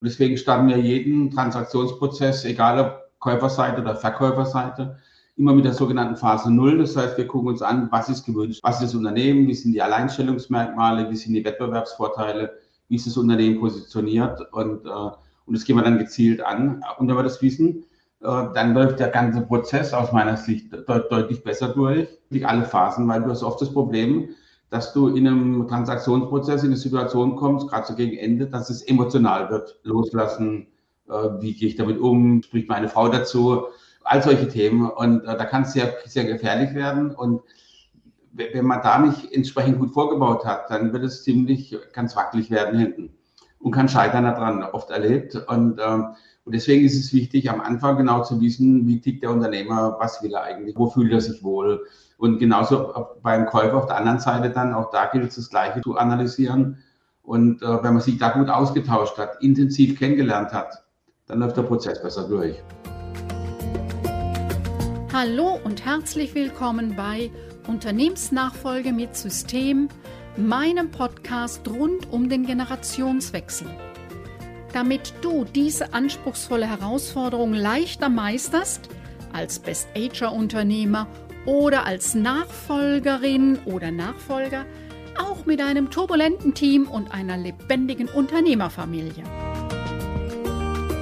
deswegen 0.00 0.36
starten 0.36 0.68
wir 0.68 0.78
jeden 0.78 1.30
Transaktionsprozess, 1.30 2.44
egal 2.44 2.80
ob 2.80 3.10
Käuferseite 3.18 3.80
oder 3.80 3.94
Verkäuferseite, 3.94 4.96
immer 5.36 5.54
mit 5.54 5.64
der 5.64 5.74
sogenannten 5.74 6.16
Phase 6.16 6.50
Null. 6.50 6.78
Das 6.78 6.96
heißt, 6.96 7.16
wir 7.16 7.26
gucken 7.26 7.48
uns 7.48 7.62
an, 7.62 7.88
was 7.90 8.08
ist 8.08 8.24
gewünscht, 8.24 8.60
was 8.62 8.76
ist 8.76 8.88
das 8.88 8.94
Unternehmen, 8.94 9.46
wie 9.46 9.54
sind 9.54 9.72
die 9.72 9.82
Alleinstellungsmerkmale, 9.82 11.10
wie 11.10 11.16
sind 11.16 11.34
die 11.34 11.44
Wettbewerbsvorteile, 11.44 12.52
wie 12.88 12.96
ist 12.96 13.06
das 13.06 13.16
Unternehmen 13.16 13.60
positioniert 13.60 14.40
und, 14.52 14.84
äh, 14.86 14.90
und 15.46 15.56
das 15.56 15.64
gehen 15.64 15.76
wir 15.76 15.82
dann 15.82 15.98
gezielt 15.98 16.44
an. 16.44 16.82
Und 16.98 17.08
wenn 17.08 17.16
wir 17.16 17.22
das 17.22 17.42
wissen, 17.42 17.84
äh, 18.20 18.44
dann 18.54 18.74
läuft 18.74 19.00
der 19.00 19.08
ganze 19.08 19.40
Prozess 19.40 19.92
aus 19.92 20.12
meiner 20.12 20.36
Sicht 20.36 20.72
deut 20.72 21.10
deutlich 21.10 21.42
besser 21.42 21.68
durch, 21.68 22.06
durch 22.30 22.46
alle 22.46 22.64
Phasen, 22.64 23.08
weil 23.08 23.22
du 23.22 23.30
hast 23.30 23.42
oft 23.42 23.60
das 23.60 23.72
Problem, 23.72 24.28
dass 24.70 24.92
du 24.92 25.08
in 25.08 25.26
einem 25.26 25.66
Transaktionsprozess 25.68 26.62
in 26.62 26.68
eine 26.68 26.76
Situation 26.76 27.36
kommst, 27.36 27.68
gerade 27.68 27.86
so 27.86 27.94
gegen 27.94 28.16
Ende, 28.16 28.46
dass 28.46 28.70
es 28.70 28.82
emotional 28.82 29.50
wird. 29.50 29.80
Loslassen, 29.82 30.68
äh, 31.08 31.12
wie 31.40 31.54
gehe 31.54 31.68
ich 31.68 31.76
damit 31.76 31.98
um, 31.98 32.42
spricht 32.42 32.68
meine 32.68 32.88
Frau 32.88 33.08
dazu, 33.08 33.64
all 34.04 34.22
solche 34.22 34.48
Themen. 34.48 34.88
Und 34.88 35.24
äh, 35.24 35.36
da 35.36 35.44
kann 35.44 35.62
es 35.62 35.72
sehr, 35.72 35.92
sehr 36.06 36.24
gefährlich 36.24 36.74
werden. 36.74 37.10
Und 37.10 37.42
wenn 38.32 38.64
man 38.64 38.80
da 38.82 39.00
nicht 39.00 39.32
entsprechend 39.32 39.80
gut 39.80 39.92
vorgebaut 39.92 40.44
hat, 40.44 40.70
dann 40.70 40.92
wird 40.92 41.02
es 41.02 41.24
ziemlich 41.24 41.76
ganz 41.92 42.14
wackelig 42.14 42.50
werden 42.50 42.78
hinten 42.78 43.10
und 43.58 43.72
kann 43.72 43.88
scheitern 43.88 44.24
daran, 44.24 44.62
oft 44.62 44.90
erlebt. 44.90 45.34
Und, 45.48 45.80
ähm, 45.84 46.14
und 46.44 46.54
deswegen 46.54 46.84
ist 46.84 46.98
es 46.98 47.12
wichtig, 47.12 47.50
am 47.50 47.60
Anfang 47.60 47.96
genau 47.96 48.22
zu 48.22 48.40
wissen, 48.40 48.86
wie 48.86 49.00
tickt 49.00 49.24
der 49.24 49.32
Unternehmer, 49.32 49.96
was 49.98 50.22
will 50.22 50.32
er 50.32 50.44
eigentlich, 50.44 50.76
wo 50.76 50.88
fühlt 50.88 51.12
er 51.12 51.20
sich 51.20 51.42
wohl, 51.42 51.84
und 52.20 52.38
genauso 52.38 52.92
beim 53.22 53.46
Käufer 53.46 53.78
auf 53.78 53.86
der 53.86 53.96
anderen 53.96 54.20
Seite 54.20 54.50
dann, 54.50 54.74
auch 54.74 54.90
da 54.90 55.06
gilt 55.06 55.30
es 55.30 55.36
das 55.36 55.48
Gleiche 55.48 55.80
zu 55.80 55.96
analysieren. 55.96 56.76
Und 57.22 57.62
äh, 57.62 57.82
wenn 57.82 57.94
man 57.94 58.02
sich 58.02 58.18
da 58.18 58.28
gut 58.28 58.50
ausgetauscht 58.50 59.16
hat, 59.16 59.42
intensiv 59.42 59.98
kennengelernt 59.98 60.52
hat, 60.52 60.84
dann 61.26 61.38
läuft 61.38 61.56
der 61.56 61.62
Prozess 61.62 62.02
besser 62.02 62.28
durch. 62.28 62.62
Hallo 65.14 65.58
und 65.64 65.82
herzlich 65.86 66.34
willkommen 66.34 66.94
bei 66.94 67.30
Unternehmensnachfolge 67.66 68.92
mit 68.92 69.16
System, 69.16 69.88
meinem 70.36 70.90
Podcast 70.90 71.66
rund 71.68 72.12
um 72.12 72.28
den 72.28 72.44
Generationswechsel. 72.44 73.68
Damit 74.74 75.14
du 75.22 75.44
diese 75.44 75.94
anspruchsvolle 75.94 76.66
Herausforderung 76.66 77.54
leichter 77.54 78.10
meisterst, 78.10 78.90
als 79.32 79.58
Best-Ager-Unternehmer 79.58 81.06
oder 81.46 81.86
als 81.86 82.14
Nachfolgerin 82.14 83.58
oder 83.64 83.90
Nachfolger, 83.90 84.66
auch 85.18 85.46
mit 85.46 85.60
einem 85.60 85.90
turbulenten 85.90 86.54
Team 86.54 86.88
und 86.88 87.12
einer 87.12 87.36
lebendigen 87.36 88.08
Unternehmerfamilie. 88.08 89.24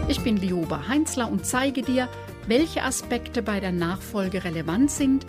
Ich 0.08 0.20
bin 0.20 0.36
Lioba 0.36 0.88
Heinzler 0.88 1.30
und 1.30 1.44
zeige 1.44 1.82
dir, 1.82 2.08
welche 2.46 2.82
Aspekte 2.82 3.42
bei 3.42 3.60
der 3.60 3.72
Nachfolge 3.72 4.44
relevant 4.44 4.90
sind, 4.90 5.26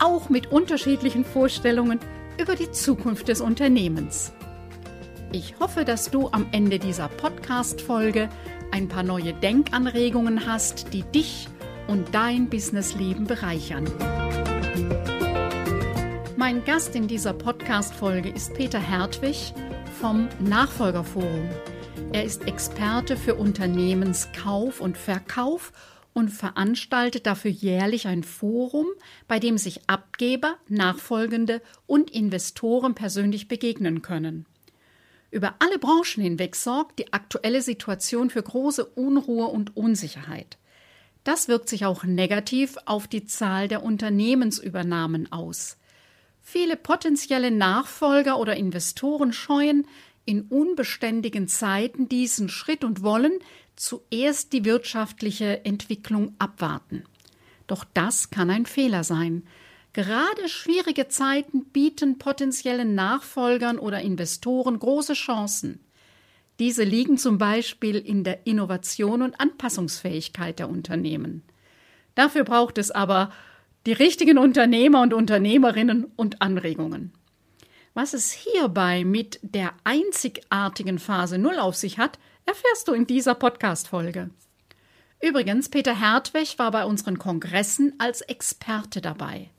auch 0.00 0.28
mit 0.28 0.50
unterschiedlichen 0.50 1.24
Vorstellungen 1.24 2.00
über 2.40 2.56
die 2.56 2.70
Zukunft 2.70 3.28
des 3.28 3.40
Unternehmens. 3.40 4.32
Ich 5.32 5.54
hoffe, 5.60 5.84
dass 5.84 6.10
du 6.10 6.28
am 6.32 6.46
Ende 6.52 6.78
dieser 6.78 7.08
Podcast-Folge 7.08 8.28
ein 8.72 8.88
paar 8.88 9.02
neue 9.02 9.32
Denkanregungen 9.32 10.46
hast, 10.46 10.92
die 10.92 11.02
dich 11.02 11.48
und 11.88 12.14
dein 12.14 12.48
Businessleben 12.48 13.26
bereichern. 13.26 13.86
Mein 16.38 16.66
Gast 16.66 16.94
in 16.94 17.08
dieser 17.08 17.32
Podcast-Folge 17.32 18.28
ist 18.28 18.52
Peter 18.52 18.78
Hertwig 18.78 19.54
vom 19.98 20.28
Nachfolgerforum. 20.38 21.48
Er 22.12 22.24
ist 22.24 22.46
Experte 22.46 23.16
für 23.16 23.36
Unternehmenskauf 23.36 24.82
und 24.82 24.98
Verkauf 24.98 25.72
und 26.12 26.28
veranstaltet 26.28 27.24
dafür 27.24 27.50
jährlich 27.50 28.06
ein 28.06 28.22
Forum, 28.22 28.84
bei 29.28 29.38
dem 29.38 29.56
sich 29.56 29.88
Abgeber, 29.88 30.56
Nachfolgende 30.68 31.62
und 31.86 32.10
Investoren 32.10 32.94
persönlich 32.94 33.48
begegnen 33.48 34.02
können. 34.02 34.44
Über 35.30 35.54
alle 35.60 35.78
Branchen 35.78 36.22
hinweg 36.22 36.54
sorgt 36.54 36.98
die 36.98 37.14
aktuelle 37.14 37.62
Situation 37.62 38.28
für 38.28 38.42
große 38.42 38.84
Unruhe 38.84 39.46
und 39.46 39.74
Unsicherheit. 39.74 40.58
Das 41.24 41.48
wirkt 41.48 41.70
sich 41.70 41.86
auch 41.86 42.04
negativ 42.04 42.76
auf 42.84 43.08
die 43.08 43.24
Zahl 43.24 43.68
der 43.68 43.82
Unternehmensübernahmen 43.82 45.32
aus. 45.32 45.78
Viele 46.48 46.76
potenzielle 46.76 47.50
Nachfolger 47.50 48.38
oder 48.38 48.54
Investoren 48.54 49.32
scheuen 49.32 49.84
in 50.26 50.42
unbeständigen 50.42 51.48
Zeiten 51.48 52.08
diesen 52.08 52.48
Schritt 52.48 52.84
und 52.84 53.02
wollen 53.02 53.40
zuerst 53.74 54.52
die 54.52 54.64
wirtschaftliche 54.64 55.64
Entwicklung 55.64 56.36
abwarten. 56.38 57.02
Doch 57.66 57.84
das 57.94 58.30
kann 58.30 58.48
ein 58.50 58.64
Fehler 58.64 59.02
sein. 59.02 59.42
Gerade 59.92 60.48
schwierige 60.48 61.08
Zeiten 61.08 61.64
bieten 61.64 62.16
potenziellen 62.16 62.94
Nachfolgern 62.94 63.76
oder 63.76 64.02
Investoren 64.02 64.78
große 64.78 65.14
Chancen. 65.14 65.80
Diese 66.60 66.84
liegen 66.84 67.18
zum 67.18 67.38
Beispiel 67.38 67.96
in 67.96 68.22
der 68.22 68.46
Innovation 68.46 69.22
und 69.22 69.40
Anpassungsfähigkeit 69.40 70.60
der 70.60 70.70
Unternehmen. 70.70 71.42
Dafür 72.14 72.44
braucht 72.44 72.78
es 72.78 72.92
aber 72.92 73.32
die 73.86 73.92
richtigen 73.92 74.36
Unternehmer 74.36 75.00
und 75.00 75.14
Unternehmerinnen 75.14 76.06
und 76.16 76.42
Anregungen. 76.42 77.12
Was 77.94 78.12
es 78.12 78.32
hierbei 78.32 79.04
mit 79.04 79.38
der 79.42 79.72
einzigartigen 79.84 80.98
Phase 80.98 81.38
Null 81.38 81.58
auf 81.58 81.76
sich 81.76 81.98
hat, 81.98 82.18
erfährst 82.44 82.88
du 82.88 82.92
in 82.92 83.06
dieser 83.06 83.34
Podcast-Folge. 83.34 84.30
Übrigens, 85.22 85.68
Peter 85.68 85.98
Hertwig 85.98 86.58
war 86.58 86.72
bei 86.72 86.84
unseren 86.84 87.18
Kongressen 87.18 87.94
als 87.98 88.20
Experte 88.20 89.00
dabei. 89.00 89.50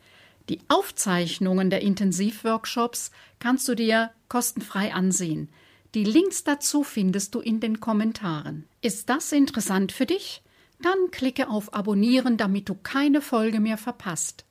Die 0.50 0.60
Aufzeichnungen 0.68 1.70
der 1.70 1.82
Intensivworkshops 1.82 3.12
kannst 3.40 3.68
du 3.68 3.76
dir 3.76 4.12
kostenfrei 4.30 4.94
ansehen. 4.94 5.50
Die 5.96 6.04
Links 6.04 6.44
dazu 6.44 6.84
findest 6.84 7.34
du 7.34 7.40
in 7.40 7.60
den 7.60 7.80
Kommentaren. 7.80 8.66
Ist 8.82 9.10
das 9.10 9.32
interessant 9.32 9.92
für 9.92 10.06
dich? 10.06 10.44
Dann 10.82 11.12
klicke 11.12 11.50
auf 11.50 11.74
Abonnieren, 11.74 12.38
damit 12.38 12.70
du 12.70 12.76
keine 12.76 13.22
Folge 13.22 13.60
mehr 13.60 13.78
verpasst. 13.78 14.46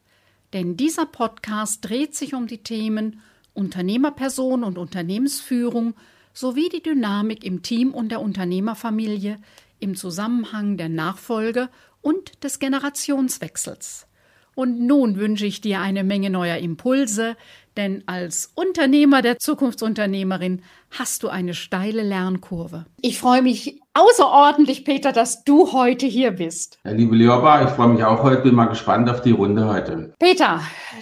Denn 0.53 0.77
dieser 0.77 1.07
Podcast 1.07 1.85
dreht 1.85 2.15
sich 2.15 2.35
um 2.35 2.47
die 2.47 2.63
Themen 2.63 3.21
Unternehmerperson 3.55 4.65
und 4.65 4.79
Unternehmensführung 4.79 5.95
sowie 6.33 6.69
die 6.69 6.83
Dynamik 6.83 7.45
im 7.45 7.63
Team 7.63 7.95
und 7.95 8.11
der 8.11 8.21
Unternehmerfamilie 8.21 9.39
im 9.79 9.97
Zusammenhang 9.97 10.77
der 10.77 10.89
Nachfolge 10.89 11.69
und 12.03 12.45
des 12.45 12.59
Generationswechsels. 12.59 14.07
Und 14.55 14.81
nun 14.81 15.17
wünsche 15.17 15.47
ich 15.47 15.61
dir 15.61 15.81
eine 15.81 16.05
Menge 16.05 16.31
neuer 16.31 16.57
Impulse, 16.57 17.37
denn 17.77 18.03
als 18.07 18.53
Unternehmer 18.55 19.23
der 19.23 19.39
Zukunftsunternehmerin 19.39 20.63
hast 20.91 21.23
du 21.23 21.29
eine 21.29 21.55
steile 21.55 22.03
Lernkurve. 22.03 22.87
Ich 23.01 23.19
freue 23.19 23.43
mich 23.43 23.81
außerordentlich, 23.95 24.85
Peter, 24.85 25.13
dass 25.13 25.45
du 25.45 25.73
heute 25.73 26.07
hier 26.07 26.33
bist. 26.33 26.79
Ja, 26.85 26.93
liebe 26.93 27.17
Leoba, 27.17 27.65
ich 27.65 27.71
freue 27.71 27.89
mich 27.89 28.05
auch 28.05 28.23
heute, 28.23 28.43
bin 28.43 28.55
mal 28.55 28.67
gespannt 28.67 29.09
auf 29.11 29.23
die 29.23 29.33
Runde 29.33 29.67
heute. 29.67 30.15
Peter, 30.19 30.61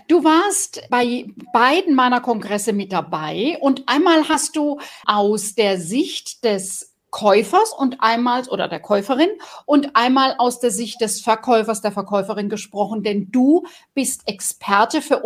du 0.09 0.25
warst 0.25 0.83
bei 0.91 1.27
beiden 1.53 1.95
meiner 1.95 2.21
Kongresse 2.21 2.73
mit 2.73 2.93
dabei 2.93 3.59
und 3.61 3.85
einmal 3.87 4.29
hast 4.29 4.57
du 4.57 4.79
aus 5.07 5.55
der 5.55 5.79
Sicht 5.79 6.45
des 6.45 6.95
Käufers 7.15 7.73
und 7.73 7.99
einmal 8.01 8.43
oder 8.49 8.67
der 8.67 8.81
Käuferin 8.81 9.29
und 9.67 9.95
einmal 9.95 10.35
aus 10.39 10.59
der 10.59 10.73
Sicht 10.73 11.01
des 11.01 11.21
Verkäufers, 11.21 11.81
der 11.81 11.93
Verkäuferin 11.93 12.49
gesprochen, 12.49 13.05
denn 13.05 13.31
du 13.31 13.65
bist 13.95 14.23
Experte 14.27 15.01
für 15.01 15.21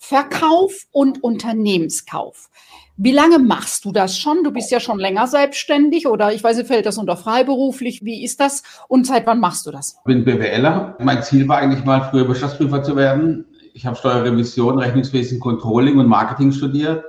Unternehmensverkauf 0.00 0.86
und 0.92 1.22
Unternehmenskauf. 1.22 2.48
Wie 2.96 3.12
lange 3.12 3.38
machst 3.38 3.84
du 3.84 3.92
das 3.92 4.18
schon? 4.18 4.42
Du 4.44 4.50
bist 4.50 4.70
ja 4.70 4.80
schon 4.80 4.98
länger 4.98 5.26
selbstständig 5.26 6.06
oder 6.06 6.32
ich 6.32 6.42
weiß 6.42 6.62
fällt 6.62 6.86
das 6.86 6.98
unter 6.98 7.16
freiberuflich? 7.16 8.04
Wie 8.04 8.24
ist 8.24 8.40
das? 8.40 8.62
Und 8.88 9.06
seit 9.06 9.26
wann 9.26 9.40
machst 9.40 9.66
du 9.66 9.70
das? 9.70 9.96
Ich 9.98 10.04
bin 10.04 10.24
BWLer. 10.24 10.96
Mein 11.00 11.22
Ziel 11.22 11.48
war 11.48 11.58
eigentlich 11.58 11.84
mal 11.84 12.08
früher 12.10 12.26
Wirtschaftsprüfer 12.28 12.82
zu 12.82 12.96
werden. 12.96 13.46
Ich 13.72 13.86
habe 13.86 13.96
Steuerrevision, 13.96 14.78
Rechnungswesen, 14.78 15.38
Controlling 15.40 15.98
und 15.98 16.08
Marketing 16.08 16.52
studiert 16.52 17.04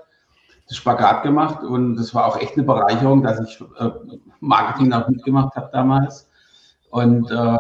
Spagat 0.73 1.23
gemacht 1.23 1.65
und 1.65 1.97
das 1.97 2.15
war 2.15 2.25
auch 2.25 2.39
echt 2.39 2.53
eine 2.53 2.63
Bereicherung, 2.63 3.21
dass 3.23 3.41
ich 3.41 3.59
äh, 3.77 3.89
Marketing 4.39 4.93
auch 4.93 5.09
mitgemacht 5.09 5.53
habe 5.57 5.69
damals. 5.73 6.29
Und 6.91 7.29
äh, 7.29 7.57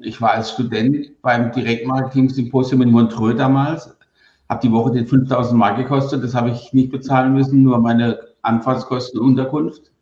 ich 0.00 0.18
war 0.22 0.30
als 0.30 0.52
Student 0.52 1.20
beim 1.20 1.52
Direktmarketing-Symposium 1.52 2.80
in 2.80 2.90
Montreux 2.90 3.36
damals, 3.36 3.97
habe 4.48 4.60
die 4.62 4.72
Woche 4.72 4.92
den 4.92 5.06
5000 5.06 5.58
Mark 5.58 5.76
gekostet, 5.76 6.24
das 6.24 6.34
habe 6.34 6.50
ich 6.50 6.72
nicht 6.72 6.90
bezahlen 6.90 7.34
müssen, 7.34 7.62
nur 7.62 7.78
meine 7.78 8.18
Anfahrtskosten 8.42 9.20
Unterkunft. 9.20 9.92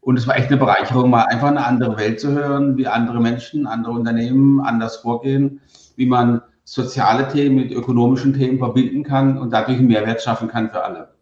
Und 0.00 0.18
es 0.18 0.26
war 0.26 0.36
echt 0.36 0.48
eine 0.48 0.58
Bereicherung, 0.58 1.08
mal 1.10 1.24
einfach 1.24 1.48
eine 1.48 1.64
andere 1.64 1.96
Welt 1.96 2.20
zu 2.20 2.32
hören, 2.32 2.76
wie 2.76 2.86
andere 2.86 3.20
Menschen, 3.20 3.66
andere 3.66 3.92
Unternehmen 3.92 4.60
anders 4.60 4.96
vorgehen, 4.96 5.60
wie 5.96 6.06
man 6.06 6.42
soziale 6.64 7.28
Themen 7.28 7.56
mit 7.56 7.72
ökonomischen 7.72 8.34
Themen 8.34 8.58
verbinden 8.58 9.02
kann 9.02 9.38
und 9.38 9.50
dadurch 9.52 9.78
einen 9.78 9.88
Mehrwert 9.88 10.22
schaffen 10.22 10.48
kann 10.48 10.70
für 10.70 10.84
alle. 10.84 11.14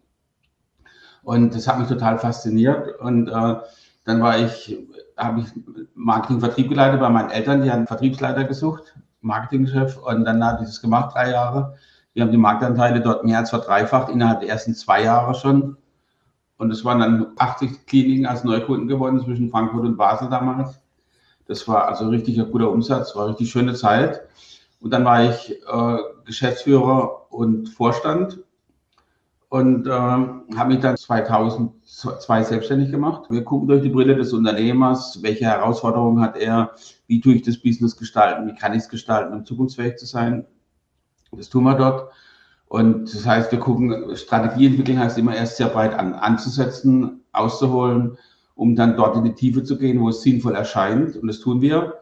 Und 1.22 1.54
das 1.54 1.68
hat 1.68 1.78
mich 1.78 1.88
total 1.88 2.18
fasziniert. 2.18 2.98
Und 3.00 3.28
äh, 3.28 3.56
Dann 4.04 4.20
war 4.20 4.38
ich, 4.38 4.76
habe 5.16 5.40
ich 5.40 5.46
Marketing-Vertrieb 5.94 6.68
geleitet 6.68 7.00
bei 7.00 7.08
meinen 7.08 7.30
Eltern, 7.30 7.62
die 7.62 7.70
haben 7.70 7.78
einen 7.78 7.86
Vertriebsleiter 7.86 8.44
gesucht, 8.44 8.94
Marketingchef, 9.20 9.96
und 9.98 10.24
dann 10.24 10.42
habe 10.44 10.62
ich 10.62 10.68
das 10.68 10.80
gemacht, 10.80 11.14
drei 11.14 11.30
Jahre. 11.30 11.76
Wir 12.14 12.22
haben 12.22 12.30
die 12.30 12.38
Marktanteile 12.38 13.00
dort 13.00 13.24
mehr 13.24 13.38
als 13.38 13.50
verdreifacht 13.50 14.10
innerhalb 14.10 14.40
der 14.40 14.50
ersten 14.50 14.74
zwei 14.74 15.02
Jahre 15.02 15.34
schon. 15.34 15.76
Und 16.58 16.70
es 16.70 16.84
waren 16.84 17.00
dann 17.00 17.26
80 17.38 17.86
Kliniken 17.86 18.26
als 18.26 18.44
Neukunden 18.44 18.86
geworden 18.86 19.20
zwischen 19.20 19.50
Frankfurt 19.50 19.84
und 19.84 19.96
Basel 19.96 20.28
damals. 20.28 20.78
Das 21.46 21.66
war 21.66 21.88
also 21.88 22.08
richtig 22.08 22.38
ein 22.38 22.50
guter 22.50 22.70
Umsatz, 22.70 23.16
war 23.16 23.28
richtig 23.28 23.50
schöne 23.50 23.74
Zeit. 23.74 24.22
Und 24.80 24.92
dann 24.92 25.04
war 25.04 25.24
ich 25.24 25.50
äh, 25.50 25.96
Geschäftsführer 26.24 27.32
und 27.32 27.68
Vorstand 27.68 28.38
und 29.48 29.86
äh, 29.86 29.90
habe 29.90 30.68
mich 30.68 30.80
dann 30.80 30.96
2002 30.96 32.42
selbstständig 32.42 32.90
gemacht. 32.90 33.24
Wir 33.28 33.44
gucken 33.44 33.68
durch 33.68 33.82
die 33.82 33.90
Brille 33.90 34.16
des 34.16 34.32
Unternehmers, 34.32 35.22
welche 35.22 35.44
Herausforderungen 35.44 36.22
hat 36.22 36.36
er, 36.36 36.72
wie 37.06 37.20
tue 37.20 37.34
ich 37.34 37.42
das 37.42 37.58
Business 37.58 37.96
gestalten, 37.96 38.46
wie 38.48 38.54
kann 38.54 38.72
ich 38.72 38.84
es 38.84 38.88
gestalten, 38.88 39.34
um 39.34 39.44
zukunftsfähig 39.44 39.96
zu 39.96 40.06
sein. 40.06 40.46
Das 41.32 41.48
tun 41.48 41.64
wir 41.64 41.74
dort. 41.74 42.12
Und 42.68 43.14
das 43.14 43.26
heißt, 43.26 43.52
wir 43.52 43.58
gucken, 43.58 44.16
Strategie 44.16 44.66
entwickeln 44.66 44.98
heißt 44.98 45.18
immer 45.18 45.34
erst 45.34 45.56
sehr 45.58 45.68
breit 45.68 45.94
an, 45.94 46.14
anzusetzen, 46.14 47.22
auszuholen, 47.32 48.16
um 48.54 48.76
dann 48.76 48.96
dort 48.96 49.16
in 49.16 49.24
die 49.24 49.34
Tiefe 49.34 49.62
zu 49.62 49.76
gehen, 49.76 50.00
wo 50.00 50.08
es 50.08 50.22
sinnvoll 50.22 50.54
erscheint. 50.54 51.16
Und 51.16 51.28
das 51.28 51.40
tun 51.40 51.60
wir. 51.60 52.00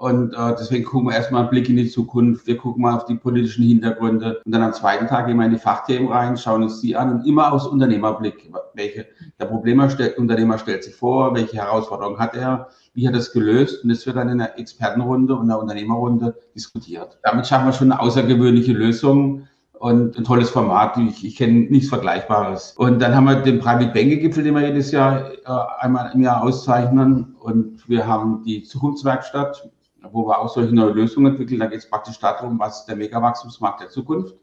Und 0.00 0.32
äh, 0.32 0.54
deswegen 0.58 0.86
gucken 0.86 1.10
wir 1.10 1.14
erstmal 1.14 1.42
einen 1.42 1.50
Blick 1.50 1.68
in 1.68 1.76
die 1.76 1.90
Zukunft. 1.90 2.46
Wir 2.46 2.56
gucken 2.56 2.80
mal 2.80 2.96
auf 2.96 3.04
die 3.04 3.16
politischen 3.16 3.64
Hintergründe. 3.64 4.40
Und 4.46 4.52
dann 4.52 4.62
am 4.62 4.72
zweiten 4.72 5.06
Tag 5.06 5.26
gehen 5.26 5.36
wir 5.36 5.44
in 5.44 5.52
die 5.52 5.58
Fachthemen 5.58 6.10
rein, 6.10 6.38
schauen 6.38 6.62
uns 6.62 6.80
die 6.80 6.96
an 6.96 7.12
und 7.12 7.26
immer 7.26 7.52
aus 7.52 7.66
Unternehmerblick. 7.66 8.50
Welche, 8.72 9.04
der 9.38 9.44
Problemer 9.44 9.90
stellt, 9.90 10.16
Unternehmer 10.16 10.56
stellt 10.56 10.84
sich 10.84 10.94
vor, 10.94 11.34
welche 11.34 11.58
Herausforderungen 11.58 12.18
hat 12.18 12.34
er, 12.34 12.68
wie 12.94 13.06
hat 13.06 13.12
er 13.12 13.20
es 13.20 13.30
gelöst. 13.30 13.84
Und 13.84 13.90
das 13.90 14.06
wird 14.06 14.16
dann 14.16 14.30
in 14.30 14.38
der 14.38 14.58
Expertenrunde 14.58 15.36
und 15.36 15.48
der 15.48 15.58
Unternehmerrunde 15.58 16.34
diskutiert. 16.54 17.18
Damit 17.22 17.46
schaffen 17.46 17.66
wir 17.66 17.74
schon 17.74 17.92
eine 17.92 18.00
außergewöhnliche 18.00 18.72
Lösung 18.72 19.48
und 19.74 20.16
ein 20.16 20.24
tolles 20.24 20.48
Format. 20.48 20.96
Ich, 20.96 21.26
ich 21.26 21.36
kenne 21.36 21.66
nichts 21.68 21.90
Vergleichbares. 21.90 22.72
Und 22.78 23.02
dann 23.02 23.14
haben 23.14 23.24
wir 23.24 23.34
den 23.34 23.58
Private 23.58 23.92
Banking 23.92 24.20
Gipfel, 24.20 24.44
den 24.44 24.54
wir 24.54 24.66
jedes 24.66 24.92
Jahr 24.92 25.30
äh, 25.30 25.36
einmal 25.80 26.10
im 26.14 26.22
Jahr 26.22 26.42
auszeichnen. 26.42 27.36
Und 27.38 27.86
wir 27.86 28.06
haben 28.06 28.42
die 28.44 28.62
Zukunftswerkstatt 28.62 29.70
wo 30.12 30.26
wir 30.26 30.38
auch 30.38 30.48
solche 30.48 30.74
neue 30.74 30.92
Lösungen 30.92 31.32
entwickeln. 31.32 31.60
Da 31.60 31.66
geht 31.66 31.80
es 31.80 31.90
praktisch 31.90 32.18
darum, 32.18 32.58
was 32.58 32.80
ist 32.80 32.86
der 32.86 32.96
Megawachstumsmarkt 32.96 33.80
der 33.80 33.88
Zukunft 33.88 34.34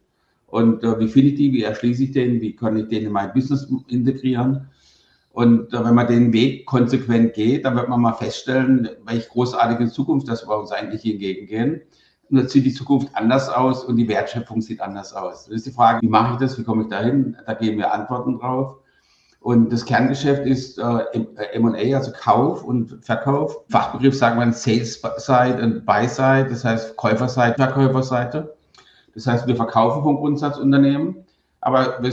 und 0.47 0.83
äh, 0.83 0.99
wie 0.99 1.07
finde 1.07 1.29
ich 1.29 1.35
die, 1.35 1.51
wie 1.51 1.63
erschließe 1.63 2.03
ich 2.03 2.11
den, 2.11 2.41
wie 2.41 2.55
kann 2.55 2.77
ich 2.77 2.87
den 2.87 3.05
in 3.05 3.11
mein 3.11 3.33
Business 3.33 3.67
integrieren. 3.87 4.69
Und 5.31 5.73
äh, 5.73 5.83
wenn 5.83 5.93
man 5.93 6.07
den 6.07 6.33
Weg 6.33 6.65
konsequent 6.65 7.33
geht, 7.33 7.65
dann 7.65 7.75
wird 7.75 7.89
man 7.89 8.01
mal 8.01 8.13
feststellen, 8.13 8.89
welche 9.05 9.29
großartige 9.29 9.89
Zukunft 9.89 10.27
das 10.27 10.47
wir 10.47 10.57
uns 10.57 10.71
eigentlich 10.71 11.05
entgegengehen. 11.05 11.81
Und 12.29 12.37
dann 12.37 12.47
sieht 12.47 12.65
die 12.65 12.73
Zukunft 12.73 13.09
anders 13.13 13.49
aus 13.49 13.85
und 13.85 13.97
die 13.97 14.07
Wertschöpfung 14.07 14.61
sieht 14.61 14.81
anders 14.81 15.13
aus. 15.13 15.45
Das 15.45 15.55
ist 15.55 15.65
die 15.65 15.71
Frage, 15.71 16.01
wie 16.01 16.09
mache 16.09 16.33
ich 16.33 16.39
das, 16.39 16.57
wie 16.57 16.63
komme 16.63 16.83
ich 16.83 16.89
dahin? 16.89 17.37
Da 17.45 17.53
geben 17.53 17.77
wir 17.77 17.93
Antworten 17.93 18.39
drauf. 18.39 18.77
Und 19.47 19.71
das 19.71 19.85
Kerngeschäft 19.85 20.45
ist 20.45 20.77
äh, 20.77 21.23
M&A, 21.53 21.95
also 21.95 22.11
Kauf 22.11 22.65
und 22.65 22.97
Verkauf. 23.01 23.63
Fachbegriff 23.69 24.13
sagen 24.13 24.37
wir 24.37 24.51
Sales 24.51 25.01
Side 25.19 25.63
und 25.63 25.85
Buy 25.85 26.05
Side, 26.05 26.47
das 26.49 26.65
heißt 26.65 26.97
Käuferseite, 26.97 27.55
Verkäuferseite. 27.55 28.57
Das 29.15 29.25
heißt, 29.25 29.47
wir 29.47 29.55
verkaufen 29.55 30.03
vom 30.03 30.17
Grundsatzunternehmen, 30.17 31.23
aber 31.61 31.97
wir 32.01 32.11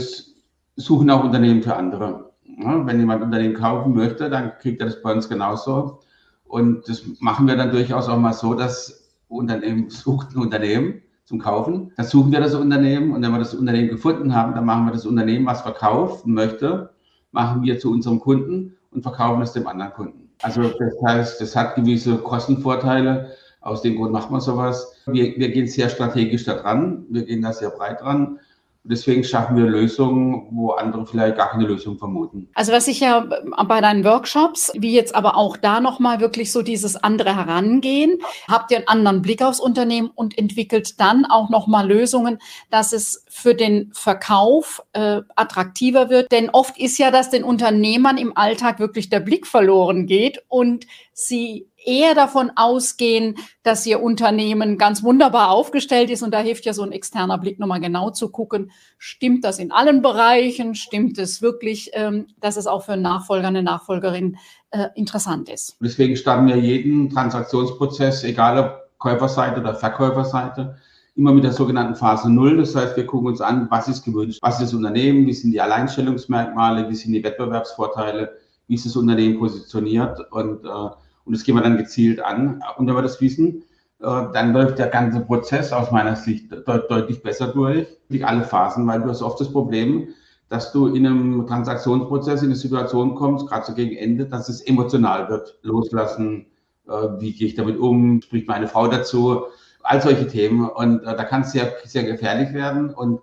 suchen 0.77 1.09
auch 1.09 1.25
Unternehmen 1.25 1.61
für 1.61 1.75
andere. 1.75 2.31
Ja, 2.57 2.87
wenn 2.87 2.99
jemand 3.01 3.21
Unternehmen 3.21 3.55
kaufen 3.55 3.93
möchte, 3.93 4.29
dann 4.29 4.53
kriegt 4.59 4.79
er 4.79 4.87
das 4.87 5.01
bei 5.01 5.11
uns 5.11 5.27
genauso. 5.27 5.99
Und 6.45 6.87
das 6.87 7.03
machen 7.19 7.49
wir 7.49 7.57
dann 7.57 7.69
durchaus 7.69 8.07
auch 8.07 8.17
mal 8.17 8.31
so, 8.31 8.53
dass 8.53 9.11
Unternehmen 9.27 9.89
sucht 9.89 10.33
ein 10.33 10.39
Unternehmen 10.39 11.01
zum 11.25 11.39
Kaufen. 11.39 11.91
Dann 11.97 12.05
suchen 12.05 12.31
wir 12.31 12.39
das 12.39 12.55
Unternehmen 12.55 13.11
und 13.13 13.21
wenn 13.21 13.31
wir 13.33 13.39
das 13.39 13.53
Unternehmen 13.53 13.89
gefunden 13.89 14.33
haben, 14.33 14.55
dann 14.55 14.63
machen 14.63 14.85
wir 14.85 14.93
das 14.93 15.05
Unternehmen, 15.05 15.45
was 15.45 15.63
verkaufen 15.63 16.33
möchte 16.33 16.94
machen 17.35 17.61
wir 17.61 17.77
zu 17.77 17.91
unserem 17.91 18.19
Kunden 18.19 18.75
und 18.91 19.03
verkaufen 19.03 19.43
es 19.43 19.51
dem 19.51 19.67
anderen 19.67 19.93
Kunden. 19.93 20.29
Also 20.41 20.63
das 20.63 20.93
heißt, 21.05 21.41
das 21.41 21.55
hat 21.55 21.75
gewisse 21.75 22.17
Kostenvorteile. 22.17 23.31
Aus 23.61 23.81
dem 23.81 23.95
Grund 23.95 24.11
macht 24.11 24.31
man 24.31 24.41
sowas. 24.41 24.95
Wir, 25.05 25.35
wir 25.37 25.49
gehen 25.49 25.67
sehr 25.67 25.89
strategisch 25.89 26.45
da 26.45 26.55
dran. 26.55 27.05
Wir 27.09 27.25
gehen 27.25 27.41
da 27.41 27.51
sehr 27.51 27.69
breit 27.69 28.01
dran. 28.01 28.39
Deswegen 28.87 29.23
schaffen 29.23 29.57
wir 29.57 29.65
Lösungen, 29.65 30.47
wo 30.51 30.71
andere 30.71 31.07
vielleicht 31.07 31.37
gar 31.37 31.49
keine 31.49 31.65
Lösung 31.65 31.97
vermuten. 31.97 32.49
Also 32.53 32.71
was 32.71 32.87
ich 32.87 32.99
ja 32.99 33.27
bei 33.67 33.81
deinen 33.81 34.03
Workshops, 34.03 34.71
wie 34.75 34.93
jetzt 34.93 35.15
aber 35.15 35.37
auch 35.37 35.57
da 35.57 35.79
nochmal 35.79 36.19
wirklich 36.19 36.51
so 36.51 36.61
dieses 36.61 36.95
andere 36.95 37.35
Herangehen, 37.35 38.19
habt 38.47 38.69
ihr 38.69 38.77
einen 38.77 38.87
anderen 38.87 39.21
Blick 39.23 39.41
aufs 39.41 39.59
Unternehmen 39.59 40.11
und 40.13 40.37
entwickelt 40.37 40.99
dann 40.99 41.25
auch 41.25 41.49
nochmal 41.49 41.87
Lösungen, 41.87 42.37
dass 42.69 42.93
es 42.93 43.25
für 43.27 43.55
den 43.55 43.89
Verkauf 43.93 44.83
äh, 44.93 45.21
attraktiver 45.35 46.11
wird. 46.11 46.31
Denn 46.31 46.51
oft 46.51 46.77
ist 46.77 46.99
ja, 46.99 47.09
dass 47.09 47.31
den 47.31 47.43
Unternehmern 47.43 48.17
im 48.17 48.37
Alltag 48.37 48.79
wirklich 48.79 49.09
der 49.09 49.19
Blick 49.19 49.47
verloren 49.47 50.05
geht 50.05 50.43
und 50.47 50.85
sie 51.11 51.67
eher 51.85 52.15
davon 52.15 52.51
ausgehen, 52.55 53.35
dass 53.63 53.85
ihr 53.85 54.01
Unternehmen 54.01 54.77
ganz 54.77 55.03
wunderbar 55.03 55.51
aufgestellt 55.51 56.09
ist. 56.09 56.23
Und 56.23 56.33
da 56.33 56.39
hilft 56.39 56.65
ja 56.65 56.73
so 56.73 56.83
ein 56.83 56.91
externer 56.91 57.37
Blick 57.37 57.59
nochmal 57.59 57.79
genau 57.79 58.09
zu 58.09 58.29
gucken, 58.29 58.71
stimmt 58.97 59.43
das 59.43 59.59
in 59.59 59.71
allen 59.71 60.01
Bereichen? 60.01 60.75
Stimmt 60.75 61.17
es 61.17 61.41
wirklich, 61.41 61.91
ähm, 61.93 62.27
dass 62.39 62.57
es 62.57 62.67
auch 62.67 62.83
für 62.83 62.93
einen 62.93 63.01
Nachfolger, 63.01 63.47
eine 63.47 63.63
Nachfolgerin 63.63 64.37
äh, 64.71 64.87
interessant 64.95 65.49
ist? 65.49 65.77
Deswegen 65.79 66.15
starten 66.15 66.47
wir 66.47 66.57
jeden 66.57 67.09
Transaktionsprozess, 67.09 68.23
egal 68.23 68.59
ob 68.59 68.85
Käuferseite 68.97 69.59
oder 69.59 69.75
Verkäuferseite, 69.75 70.77
immer 71.15 71.33
mit 71.33 71.43
der 71.43 71.53
sogenannten 71.53 71.95
Phase 71.95 72.29
Null. 72.29 72.57
Das 72.57 72.75
heißt, 72.75 72.97
wir 72.97 73.05
gucken 73.05 73.27
uns 73.27 73.41
an, 73.41 73.67
was 73.69 73.87
ist 73.87 74.03
gewünscht, 74.03 74.39
was 74.41 74.55
ist 74.55 74.67
das 74.67 74.73
Unternehmen, 74.73 75.25
wie 75.27 75.33
sind 75.33 75.51
die 75.51 75.61
Alleinstellungsmerkmale, 75.61 76.89
wie 76.89 76.95
sind 76.95 77.13
die 77.13 77.23
Wettbewerbsvorteile, 77.23 78.33
wie 78.67 78.75
ist 78.75 78.85
das 78.85 78.95
Unternehmen 78.95 79.39
positioniert 79.39 80.19
und 80.31 80.65
äh, 80.65 80.89
und 81.25 81.35
das 81.35 81.43
gehen 81.43 81.55
wir 81.55 81.63
dann 81.63 81.77
gezielt 81.77 82.23
an. 82.23 82.63
Und 82.77 82.87
wenn 82.87 82.95
wir 82.95 83.01
das 83.01 83.19
wissen, 83.19 83.63
äh, 83.99 84.05
dann 84.33 84.53
läuft 84.53 84.77
der 84.77 84.87
ganze 84.87 85.21
Prozess 85.21 85.73
aus 85.73 85.91
meiner 85.91 86.15
Sicht 86.15 86.51
deutlich 86.51 87.23
besser 87.23 87.47
durch, 87.47 87.87
durch 88.09 88.25
alle 88.25 88.43
Phasen, 88.43 88.87
weil 88.87 89.01
du 89.01 89.09
hast 89.09 89.21
oft 89.21 89.39
das 89.39 89.51
Problem, 89.51 90.09
dass 90.49 90.71
du 90.71 90.87
in 90.87 91.05
einem 91.07 91.47
Transaktionsprozess 91.47 92.41
in 92.41 92.49
eine 92.49 92.55
Situation 92.55 93.15
kommst, 93.15 93.47
gerade 93.47 93.65
so 93.65 93.73
gegen 93.73 93.95
Ende, 93.95 94.27
dass 94.27 94.47
es 94.47 94.61
emotional 94.61 95.27
wird. 95.29 95.57
Loslassen, 95.63 96.45
äh, 96.87 96.91
wie 97.19 97.33
gehe 97.33 97.47
ich 97.47 97.55
damit 97.55 97.79
um, 97.79 98.21
spricht 98.21 98.47
meine 98.47 98.67
Frau 98.67 98.87
dazu, 98.87 99.45
all 99.81 100.01
solche 100.01 100.27
Themen. 100.27 100.69
Und 100.69 101.01
äh, 101.01 101.15
da 101.15 101.23
kann 101.23 101.41
es 101.41 101.51
sehr, 101.51 101.73
sehr 101.85 102.03
gefährlich 102.03 102.53
werden. 102.53 102.93
Und 102.93 103.21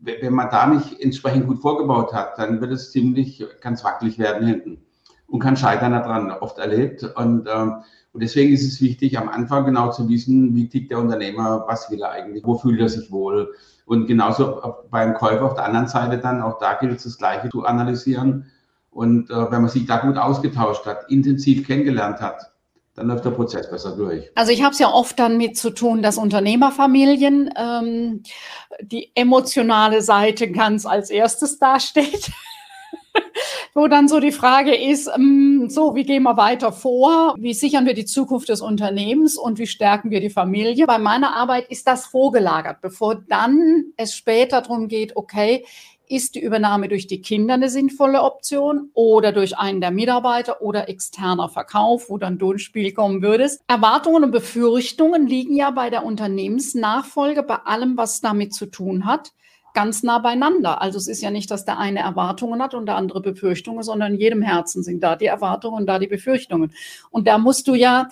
wenn 0.00 0.34
man 0.34 0.50
da 0.50 0.66
nicht 0.66 1.00
entsprechend 1.00 1.46
gut 1.46 1.60
vorgebaut 1.60 2.12
hat, 2.12 2.36
dann 2.38 2.60
wird 2.60 2.72
es 2.72 2.90
ziemlich 2.90 3.46
ganz 3.60 3.84
wackelig 3.84 4.18
werden 4.18 4.46
hinten 4.46 4.84
und 5.26 5.40
kann 5.40 5.56
scheitern 5.56 5.92
daran, 5.92 6.30
oft 6.30 6.58
erlebt. 6.58 7.02
Und, 7.02 7.48
ähm, 7.48 7.82
und 8.12 8.22
deswegen 8.22 8.52
ist 8.52 8.66
es 8.66 8.80
wichtig, 8.80 9.18
am 9.18 9.28
Anfang 9.28 9.64
genau 9.64 9.90
zu 9.90 10.08
wissen, 10.08 10.54
wie 10.54 10.68
tickt 10.68 10.90
der 10.90 10.98
Unternehmer, 10.98 11.64
was 11.66 11.90
will 11.90 12.00
er 12.02 12.12
eigentlich, 12.12 12.44
wo 12.44 12.56
fühlt 12.56 12.80
er 12.80 12.88
sich 12.88 13.10
wohl. 13.10 13.52
Und 13.86 14.06
genauso 14.06 14.62
beim 14.90 15.14
Käufer 15.14 15.44
auf 15.44 15.54
der 15.54 15.64
anderen 15.64 15.88
Seite 15.88 16.18
dann, 16.18 16.40
auch 16.40 16.58
da 16.58 16.74
gilt 16.74 16.96
es 16.96 17.04
das 17.04 17.18
Gleiche 17.18 17.48
zu 17.50 17.64
analysieren. 17.64 18.46
Und 18.90 19.30
äh, 19.30 19.50
wenn 19.50 19.62
man 19.62 19.68
sich 19.68 19.86
da 19.86 19.98
gut 19.98 20.16
ausgetauscht 20.16 20.86
hat, 20.86 21.10
intensiv 21.10 21.66
kennengelernt 21.66 22.20
hat, 22.20 22.54
dann 22.94 23.08
läuft 23.08 23.24
der 23.24 23.30
Prozess 23.30 23.68
besser 23.68 23.96
durch. 23.96 24.30
Also 24.36 24.52
ich 24.52 24.62
habe 24.62 24.72
es 24.72 24.78
ja 24.78 24.88
oft 24.88 25.18
dann 25.18 25.36
mit 25.36 25.56
zu 25.56 25.70
tun, 25.70 26.00
dass 26.00 26.16
Unternehmerfamilien 26.16 27.52
ähm, 27.56 28.22
die 28.80 29.10
emotionale 29.16 30.00
Seite 30.00 30.50
ganz 30.50 30.86
als 30.86 31.10
erstes 31.10 31.58
dasteht 31.58 32.30
wo 33.74 33.88
dann 33.88 34.06
so 34.06 34.20
die 34.20 34.32
Frage 34.32 34.74
ist, 34.74 35.10
ähm, 35.14 35.66
so, 35.68 35.96
wie 35.96 36.04
gehen 36.04 36.22
wir 36.22 36.36
weiter 36.36 36.72
vor? 36.72 37.34
Wie 37.36 37.54
sichern 37.54 37.86
wir 37.86 37.94
die 37.94 38.04
Zukunft 38.04 38.48
des 38.48 38.60
Unternehmens 38.60 39.36
und 39.36 39.58
wie 39.58 39.66
stärken 39.66 40.10
wir 40.10 40.20
die 40.20 40.30
Familie? 40.30 40.86
Bei 40.86 40.98
meiner 40.98 41.34
Arbeit 41.34 41.68
ist 41.68 41.88
das 41.88 42.06
vorgelagert, 42.06 42.80
bevor 42.80 43.16
dann 43.16 43.86
es 43.96 44.14
später 44.14 44.62
darum 44.62 44.86
geht, 44.86 45.16
okay, 45.16 45.64
ist 46.06 46.34
die 46.34 46.40
Übernahme 46.40 46.88
durch 46.88 47.06
die 47.06 47.22
Kinder 47.22 47.54
eine 47.54 47.70
sinnvolle 47.70 48.22
Option 48.22 48.90
oder 48.92 49.32
durch 49.32 49.56
einen 49.56 49.80
der 49.80 49.90
Mitarbeiter 49.90 50.60
oder 50.62 50.88
externer 50.88 51.48
Verkauf, 51.48 52.10
wo 52.10 52.18
dann 52.18 52.38
du 52.38 52.52
ins 52.52 52.62
Spiel 52.62 52.92
kommen 52.92 53.22
würdest? 53.22 53.62
Erwartungen 53.66 54.22
und 54.22 54.30
Befürchtungen 54.30 55.26
liegen 55.26 55.56
ja 55.56 55.70
bei 55.70 55.90
der 55.90 56.04
Unternehmensnachfolge, 56.04 57.42
bei 57.42 57.56
allem, 57.56 57.96
was 57.96 58.20
damit 58.20 58.54
zu 58.54 58.66
tun 58.66 59.06
hat 59.06 59.32
ganz 59.74 60.02
nah 60.02 60.18
beieinander. 60.18 60.80
Also 60.80 60.96
es 60.96 61.08
ist 61.08 61.20
ja 61.20 61.30
nicht, 61.30 61.50
dass 61.50 61.64
der 61.64 61.78
eine 61.78 62.00
Erwartungen 62.00 62.62
hat 62.62 62.74
und 62.74 62.86
der 62.86 62.96
andere 62.96 63.20
Befürchtungen, 63.20 63.82
sondern 63.82 64.14
in 64.14 64.20
jedem 64.20 64.40
Herzen 64.40 64.82
sind 64.82 65.02
da 65.02 65.16
die 65.16 65.26
Erwartungen 65.26 65.78
und 65.78 65.86
da 65.86 65.98
die 65.98 66.06
Befürchtungen. 66.06 66.72
Und 67.10 67.28
da 67.28 67.38
musst 67.38 67.68
du 67.68 67.74
ja 67.74 68.08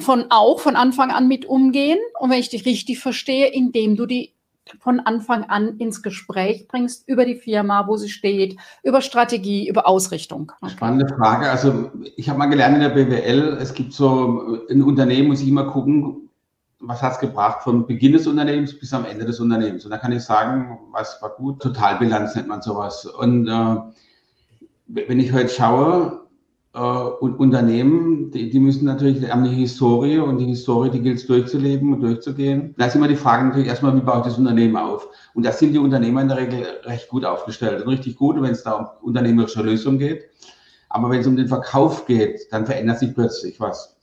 von 0.00 0.26
auch 0.30 0.60
von 0.60 0.76
Anfang 0.76 1.10
an 1.10 1.28
mit 1.28 1.46
umgehen. 1.46 1.98
Und 2.18 2.30
wenn 2.30 2.40
ich 2.40 2.50
dich 2.50 2.66
richtig 2.66 2.98
verstehe, 2.98 3.46
indem 3.46 3.96
du 3.96 4.06
die 4.06 4.34
von 4.80 5.00
Anfang 5.00 5.44
an 5.44 5.78
ins 5.78 6.02
Gespräch 6.02 6.68
bringst 6.68 7.08
über 7.08 7.24
die 7.24 7.34
Firma, 7.34 7.86
wo 7.88 7.96
sie 7.96 8.08
steht, 8.08 8.56
über 8.82 9.00
Strategie, 9.00 9.68
über 9.68 9.86
Ausrichtung? 9.86 10.52
Okay. 10.60 10.72
Spannende 10.72 11.08
Frage. 11.08 11.50
Also 11.50 11.90
ich 12.16 12.28
habe 12.28 12.38
mal 12.38 12.46
gelernt 12.46 12.76
in 12.76 12.80
der 12.80 12.90
BWL, 12.90 13.58
es 13.60 13.74
gibt 13.74 13.92
so 13.92 14.60
ein 14.70 14.82
Unternehmen, 14.82 15.28
muss 15.28 15.42
ich 15.42 15.48
immer 15.48 15.64
gucken, 15.64 16.28
was 16.82 17.00
hat 17.02 17.12
es 17.12 17.18
gebracht 17.20 17.62
vom 17.62 17.86
Beginn 17.86 18.12
des 18.12 18.26
Unternehmens 18.26 18.78
bis 18.78 18.92
am 18.92 19.04
Ende 19.04 19.24
des 19.24 19.40
Unternehmens. 19.40 19.84
Und 19.84 19.90
da 19.90 19.98
kann 19.98 20.12
ich 20.12 20.22
sagen, 20.22 20.78
was 20.90 21.20
war 21.22 21.30
gut. 21.30 21.60
Totalbilanz 21.60 22.34
nennt 22.34 22.48
man 22.48 22.62
sowas. 22.62 23.06
Und 23.06 23.48
äh, 23.48 23.76
wenn 24.88 25.20
ich 25.20 25.32
heute 25.32 25.48
schaue, 25.48 26.22
äh, 26.74 26.78
und 26.78 27.38
Unternehmen, 27.38 28.30
die, 28.30 28.50
die, 28.50 28.58
müssen 28.58 28.84
natürlich 28.84 29.30
haben 29.30 29.44
die 29.44 29.50
Historie 29.50 30.18
und 30.18 30.38
die 30.38 30.46
Historie, 30.46 30.90
die 30.90 31.00
gilt 31.00 31.18
es 31.18 31.26
durchzuleben 31.26 31.92
und 31.92 32.00
durchzugehen. 32.00 32.74
Da 32.78 32.86
ist 32.86 32.96
immer 32.96 33.08
die 33.08 33.16
Frage 33.16 33.44
natürlich 33.44 33.68
erstmal, 33.68 33.94
wie 33.96 34.00
baue 34.00 34.18
ich 34.18 34.24
das 34.24 34.38
Unternehmen 34.38 34.76
auf? 34.76 35.08
Und 35.34 35.44
da 35.44 35.52
sind 35.52 35.72
die 35.72 35.78
Unternehmer 35.78 36.22
in 36.22 36.28
der 36.28 36.38
Regel 36.38 36.66
recht 36.84 37.08
gut 37.08 37.24
aufgestellt 37.24 37.82
und 37.82 37.88
richtig 37.88 38.16
gut, 38.16 38.40
wenn 38.40 38.52
es 38.52 38.62
da 38.62 38.72
um 38.72 38.86
unternehmerische 39.02 39.62
Lösungen 39.62 39.98
geht. 39.98 40.24
Aber 40.88 41.10
wenn 41.10 41.20
es 41.20 41.26
um 41.26 41.36
den 41.36 41.48
Verkauf 41.48 42.06
geht, 42.06 42.40
dann 42.50 42.66
verändert 42.66 42.98
sich 42.98 43.14
plötzlich 43.14 43.58
was. 43.60 43.96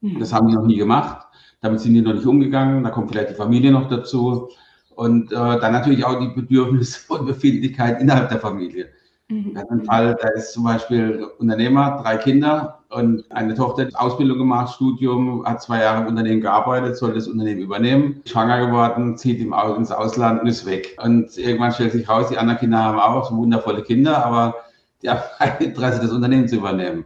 Mhm. 0.00 0.18
Das 0.18 0.32
haben 0.32 0.48
die 0.48 0.54
noch 0.54 0.66
nie 0.66 0.76
gemacht. 0.76 1.26
Damit 1.60 1.80
sind 1.80 1.94
die 1.94 2.00
noch 2.00 2.14
nicht 2.14 2.26
umgegangen. 2.26 2.84
Da 2.84 2.90
kommt 2.90 3.10
vielleicht 3.10 3.30
die 3.30 3.34
Familie 3.34 3.70
noch 3.70 3.88
dazu. 3.88 4.48
Und 4.94 5.32
äh, 5.32 5.34
dann 5.34 5.72
natürlich 5.72 6.04
auch 6.04 6.18
die 6.20 6.28
Bedürfnisse 6.28 7.00
und 7.12 7.26
Befindlichkeit 7.26 8.00
innerhalb 8.00 8.28
der 8.28 8.38
Familie. 8.38 8.88
Mhm. 9.28 9.54
Wir 9.54 9.60
hatten 9.60 9.72
einen 9.72 9.84
Fall, 9.84 10.16
da 10.20 10.28
ist 10.28 10.52
zum 10.52 10.64
Beispiel 10.64 11.26
Unternehmer, 11.38 12.00
drei 12.02 12.16
Kinder 12.16 12.80
und 12.90 13.24
eine 13.30 13.54
Tochter 13.54 13.86
hat 13.86 13.94
Ausbildung 13.94 14.38
gemacht, 14.38 14.74
Studium, 14.74 15.44
hat 15.46 15.62
zwei 15.62 15.80
Jahre 15.80 16.02
im 16.02 16.08
Unternehmen 16.08 16.40
gearbeitet, 16.40 16.96
soll 16.96 17.14
das 17.14 17.28
Unternehmen 17.28 17.60
übernehmen, 17.60 18.20
schwanger 18.26 18.66
geworden, 18.66 19.16
zieht 19.16 19.40
ins 19.40 19.92
Ausland 19.92 20.42
und 20.42 20.48
ist 20.48 20.66
weg. 20.66 20.96
Und 21.02 21.36
irgendwann 21.38 21.72
stellt 21.72 21.92
sich 21.92 22.08
raus, 22.08 22.28
die 22.28 22.38
anderen 22.38 22.58
Kinder 22.58 22.78
haben 22.78 22.98
auch 22.98 23.30
so 23.30 23.36
wundervolle 23.36 23.82
Kinder, 23.82 24.24
aber 24.24 24.56
die 25.02 25.10
haben 25.10 25.20
kein 25.38 25.58
Interesse, 25.58 26.00
das 26.00 26.10
Unternehmen 26.10 26.48
zu 26.48 26.56
übernehmen. 26.56 27.04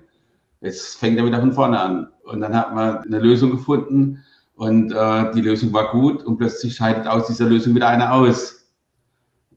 Jetzt 0.64 0.96
fängt 0.96 1.18
er 1.18 1.26
wieder 1.26 1.40
von 1.40 1.52
vorne 1.52 1.78
an. 1.78 2.08
Und 2.24 2.40
dann 2.40 2.56
hat 2.56 2.74
man 2.74 2.98
eine 2.98 3.20
Lösung 3.20 3.52
gefunden 3.52 4.24
und 4.56 4.92
äh, 4.92 5.32
die 5.32 5.42
Lösung 5.42 5.72
war 5.72 5.92
gut 5.92 6.24
und 6.24 6.38
plötzlich 6.38 6.74
scheidet 6.74 7.06
aus 7.06 7.26
dieser 7.26 7.46
Lösung 7.46 7.74
wieder 7.74 7.88
einer 7.88 8.12
aus 8.12 8.64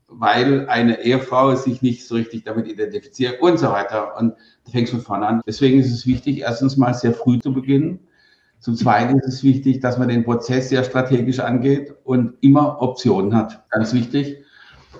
weil 0.08 0.68
eine 0.68 1.04
Ehefrau 1.04 1.56
sich 1.56 1.82
nicht 1.82 2.08
so 2.08 2.16
richtig 2.16 2.44
damit 2.46 2.68
identifiziert 2.68 3.42
und 3.42 3.60
so 3.60 3.68
weiter. 3.68 4.18
Und 4.18 4.34
da 4.66 4.72
fängt 4.72 4.88
es 4.88 4.92
von 4.92 5.02
vorne 5.02 5.28
an. 5.28 5.42
Deswegen 5.46 5.80
ist 5.80 5.92
es 5.92 6.08
wichtig, 6.08 6.40
erstens 6.40 6.78
mal 6.78 6.94
sehr 6.94 7.14
früh 7.14 7.40
zu 7.40 7.54
beginnen. 7.54 8.00
Zum 8.60 8.76
Zweiten 8.76 9.20
ist 9.20 9.28
es 9.28 9.44
wichtig, 9.44 9.82
dass 9.82 9.98
man 9.98 10.08
den 10.08 10.24
Prozess 10.24 10.70
sehr 10.70 10.84
strategisch 10.84 11.40
angeht 11.40 11.94
und 12.04 12.34
immer 12.42 12.82
Optionen 12.82 13.36
hat. 13.36 13.70
Ganz 13.70 13.94
wichtig. 13.94 14.44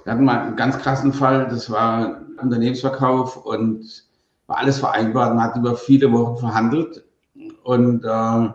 Wir 0.04 0.14
hatten 0.14 0.26
mal 0.26 0.40
einen 0.40 0.56
ganz 0.56 0.78
krassen 0.78 1.12
Fall, 1.12 1.48
das 1.50 1.72
war 1.72 2.22
Unternehmensverkauf 2.40 3.46
und 3.46 4.07
alles 4.56 4.80
vereinbart. 4.80 5.36
Man 5.36 5.44
hat 5.44 5.58
über 5.58 5.76
viele 5.76 6.12
Wochen 6.12 6.38
verhandelt 6.38 7.06
und 7.64 8.04
äh, 8.04 8.08
hat 8.08 8.54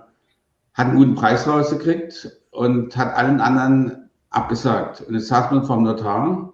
einen 0.75 0.97
guten 0.97 1.15
Preis 1.15 1.47
rausgekriegt 1.47 2.31
und 2.51 2.97
hat 2.97 3.15
allen 3.15 3.41
anderen 3.41 4.11
abgesagt. 4.31 5.03
Und 5.03 5.15
jetzt 5.15 5.29
saß 5.29 5.51
man 5.51 5.65
vom 5.65 5.83
Notar 5.83 6.53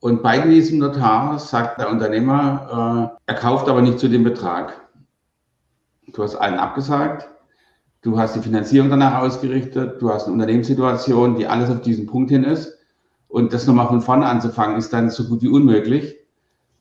und 0.00 0.22
bei 0.22 0.38
diesem 0.38 0.78
Notar 0.78 1.38
sagt 1.38 1.80
der 1.80 1.90
Unternehmer, 1.90 3.16
äh, 3.26 3.30
er 3.30 3.34
kauft 3.34 3.68
aber 3.68 3.82
nicht 3.82 3.98
zu 3.98 4.08
dem 4.08 4.24
Betrag. 4.24 4.80
Du 6.12 6.22
hast 6.22 6.34
allen 6.36 6.58
abgesagt, 6.58 7.28
du 8.02 8.18
hast 8.18 8.34
die 8.36 8.40
Finanzierung 8.40 8.90
danach 8.90 9.22
ausgerichtet, 9.22 10.02
du 10.02 10.10
hast 10.10 10.24
eine 10.24 10.34
Unternehmenssituation, 10.34 11.36
die 11.36 11.46
alles 11.46 11.70
auf 11.70 11.82
diesen 11.82 12.06
Punkt 12.06 12.30
hin 12.30 12.44
ist. 12.44 12.78
Und 13.28 13.52
das 13.52 13.66
nochmal 13.66 13.88
von 13.88 14.02
vorne 14.02 14.26
anzufangen, 14.26 14.76
ist 14.76 14.92
dann 14.92 15.08
so 15.08 15.24
gut 15.24 15.40
wie 15.42 15.48
unmöglich 15.48 16.16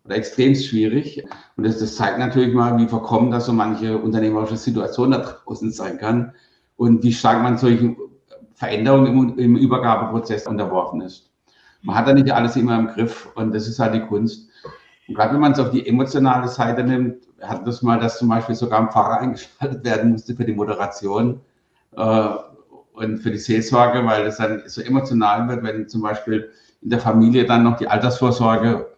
oder 0.05 0.15
extrem 0.15 0.55
schwierig. 0.55 1.23
Und 1.57 1.65
das, 1.65 1.79
das 1.79 1.95
zeigt 1.95 2.19
natürlich 2.19 2.53
mal, 2.53 2.77
wie 2.77 2.87
verkommen 2.87 3.31
das 3.31 3.45
so 3.45 3.53
manche 3.53 3.97
unternehmerische 3.97 4.57
Situation 4.57 5.11
da 5.11 5.19
draußen 5.19 5.71
sein 5.71 5.97
kann 5.97 6.33
und 6.77 7.03
wie 7.03 7.13
stark 7.13 7.41
man 7.43 7.57
solchen 7.57 7.97
Veränderung 8.55 9.07
im, 9.07 9.39
im 9.39 9.55
Übergabeprozess 9.55 10.47
unterworfen 10.47 11.01
ist. 11.01 11.31
Man 11.83 11.95
hat 11.95 12.07
da 12.07 12.13
nicht 12.13 12.31
alles 12.31 12.55
immer 12.55 12.77
im 12.77 12.87
Griff 12.87 13.29
und 13.35 13.53
das 13.53 13.67
ist 13.67 13.79
halt 13.79 13.93
die 13.93 14.01
Kunst. 14.01 14.49
Und 15.07 15.15
gerade 15.15 15.33
wenn 15.33 15.41
man 15.41 15.51
es 15.51 15.59
auf 15.59 15.71
die 15.71 15.87
emotionale 15.87 16.47
Seite 16.47 16.83
nimmt, 16.83 17.23
hat 17.41 17.65
das 17.65 17.81
mal, 17.81 17.99
dass 17.99 18.19
zum 18.19 18.29
Beispiel 18.29 18.55
sogar 18.55 18.79
ein 18.79 18.91
Pfarrer 18.91 19.19
eingeschaltet 19.21 19.83
werden 19.83 20.11
musste 20.11 20.35
für 20.35 20.45
die 20.45 20.53
Moderation 20.53 21.41
äh, 21.95 22.29
und 22.93 23.17
für 23.17 23.31
die 23.31 23.37
Seelsorge, 23.37 24.05
weil 24.05 24.25
das 24.25 24.37
dann 24.37 24.63
so 24.67 24.81
emotional 24.81 25.47
wird, 25.47 25.63
wenn 25.63 25.89
zum 25.89 26.01
Beispiel 26.01 26.51
in 26.81 26.89
der 26.89 26.99
Familie 26.99 27.45
dann 27.45 27.63
noch 27.63 27.77
die 27.77 27.87
Altersvorsorge 27.87 28.91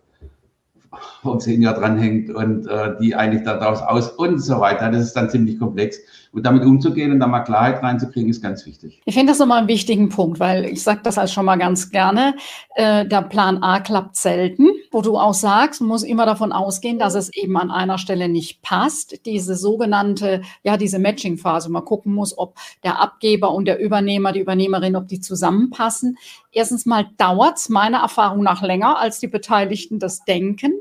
vom 1.21 1.39
Senior 1.39 1.73
dranhängt 1.73 2.29
und 2.29 2.67
äh, 2.67 2.95
die 3.00 3.15
eigentlich 3.15 3.43
daraus 3.43 3.81
aus 3.81 4.09
und 4.12 4.39
so 4.39 4.59
weiter. 4.59 4.89
Das 4.91 5.01
ist 5.01 5.13
dann 5.13 5.29
ziemlich 5.29 5.59
komplex. 5.59 5.97
Und 6.31 6.45
damit 6.45 6.63
umzugehen 6.63 7.12
und 7.12 7.19
da 7.19 7.27
mal 7.27 7.41
Klarheit 7.41 7.83
reinzukriegen, 7.83 8.29
ist 8.29 8.41
ganz 8.41 8.65
wichtig. 8.65 9.01
Ich 9.05 9.13
finde 9.13 9.31
das 9.31 9.39
nochmal 9.39 9.59
einen 9.59 9.67
wichtigen 9.67 10.09
Punkt, 10.09 10.39
weil 10.39 10.65
ich 10.65 10.81
sage 10.81 11.01
das 11.03 11.17
halt 11.17 11.29
schon 11.29 11.45
mal 11.45 11.57
ganz 11.57 11.91
gerne. 11.91 12.35
Äh, 12.75 13.05
der 13.05 13.21
Plan 13.21 13.62
A 13.62 13.79
klappt 13.79 14.15
selten, 14.15 14.69
wo 14.93 15.01
du 15.01 15.17
auch 15.17 15.33
sagst, 15.33 15.81
man 15.81 15.89
muss 15.89 16.03
immer 16.03 16.25
davon 16.25 16.51
ausgehen, 16.51 17.00
dass 17.00 17.15
es 17.15 17.33
eben 17.33 17.57
an 17.57 17.71
einer 17.71 17.97
Stelle 17.97 18.29
nicht 18.29 18.62
passt. 18.62 19.25
Diese 19.25 19.55
sogenannte, 19.55 20.41
ja, 20.63 20.77
diese 20.77 21.00
Matching-Phase. 21.00 21.71
Man 21.71 21.85
gucken 21.85 22.13
muss, 22.13 22.38
ob 22.38 22.55
der 22.83 23.00
Abgeber 23.00 23.53
und 23.53 23.65
der 23.65 23.79
Übernehmer, 23.79 24.31
die 24.31 24.41
Übernehmerin, 24.41 24.95
ob 24.95 25.07
die 25.07 25.19
zusammenpassen. 25.19 26.17
Erstens 26.51 26.85
mal 26.85 27.07
dauert 27.17 27.57
es 27.57 27.69
meiner 27.69 28.00
Erfahrung 28.00 28.43
nach 28.43 28.62
länger, 28.62 29.00
als 29.00 29.19
die 29.19 29.27
Beteiligten 29.27 30.00
das 30.00 30.23
denken. 30.25 30.73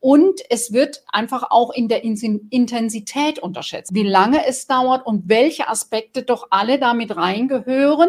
Und 0.00 0.40
es 0.48 0.72
wird 0.72 1.02
einfach 1.08 1.50
auch 1.50 1.70
in 1.72 1.88
der 1.88 2.04
Intensität 2.04 3.40
unterschätzt, 3.40 3.94
wie 3.94 4.04
lange 4.04 4.46
es 4.46 4.66
dauert 4.66 5.04
und 5.04 5.28
welche 5.28 5.68
Aspekte 5.68 6.22
doch 6.22 6.46
alle 6.50 6.78
damit 6.78 7.16
reingehören 7.16 8.08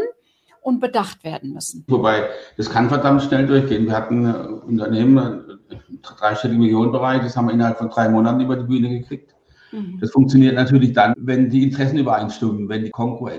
und 0.70 0.80
bedacht 0.80 1.24
werden 1.24 1.54
müssen. 1.54 1.84
Wobei, 1.88 2.30
das 2.58 2.70
kann 2.70 2.88
verdammt 2.88 3.24
schnell 3.24 3.46
durchgehen. 3.46 3.86
Wir 3.86 3.94
hatten 3.94 4.26
ein 4.26 4.46
Unternehmen, 4.62 5.60
im 5.90 6.02
dreistelligen 6.02 6.62
Millionenbereich, 6.62 7.22
das 7.22 7.36
haben 7.36 7.48
wir 7.48 7.54
innerhalb 7.54 7.78
von 7.78 7.90
drei 7.90 8.08
Monaten 8.08 8.42
über 8.42 8.56
die 8.56 8.66
Bühne 8.66 8.90
gekriegt. 8.90 9.36
Mhm. 9.72 10.00
Das 10.00 10.12
funktioniert 10.12 10.56
natürlich 10.56 10.94
dann, 10.94 11.14
wenn 11.18 11.50
die 11.50 11.64
Interessen 11.64 11.98
übereinstimmen, 11.98 12.70
wenn 12.70 12.86
die 12.86 12.92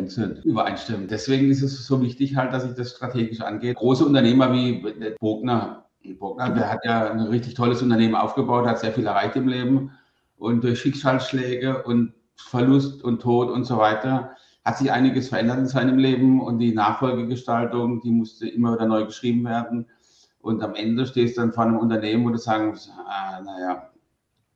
sind, 0.07 0.45
übereinstimmen. 0.45 1.09
Deswegen 1.09 1.51
ist 1.51 1.63
es 1.63 1.87
so 1.87 2.03
wichtig 2.03 2.37
halt, 2.37 2.53
dass 2.53 2.65
ich 2.65 2.75
das 2.75 2.91
strategisch 2.91 3.41
angehe. 3.41 3.75
Große 3.75 4.05
Unternehmer 4.05 4.53
wie 4.53 4.85
Bogner 5.19 5.87
Burgner, 6.19 6.51
der 6.51 6.71
hat 6.71 6.85
ja 6.85 7.11
ein 7.11 7.21
richtig 7.21 7.55
tolles 7.55 7.83
Unternehmen 7.83 8.15
aufgebaut, 8.15 8.67
hat 8.67 8.79
sehr 8.79 8.93
viel 8.93 9.07
erreicht 9.07 9.37
im 9.37 9.49
Leben 9.49 9.93
und 10.39 10.65
durch 10.65 10.81
Schicksalsschläge 10.81 11.83
und 11.83 12.15
Verlust 12.37 13.05
und 13.05 13.21
Tod 13.21 13.51
und 13.51 13.65
so 13.65 13.77
weiter 13.77 14.35
hat 14.65 14.79
sich 14.79 14.93
einiges 14.93 15.29
verändert 15.29 15.59
in 15.59 15.67
seinem 15.67 15.99
Leben 15.99 16.41
und 16.41 16.59
die 16.59 16.73
Nachfolgegestaltung, 16.73 18.01
die 18.01 18.11
musste 18.11 18.49
immer 18.49 18.75
wieder 18.75 18.87
neu 18.87 19.05
geschrieben 19.07 19.45
werden. 19.45 19.87
Und 20.41 20.63
am 20.63 20.75
Ende 20.75 21.07
stehst 21.07 21.37
du 21.37 21.43
dann 21.43 21.53
vor 21.53 21.65
einem 21.65 21.79
Unternehmen, 21.79 22.25
wo 22.25 22.31
du 22.31 22.39
sagen 22.39 22.69
musst, 22.69 22.91
ah, 23.07 23.41
naja, 23.43 23.91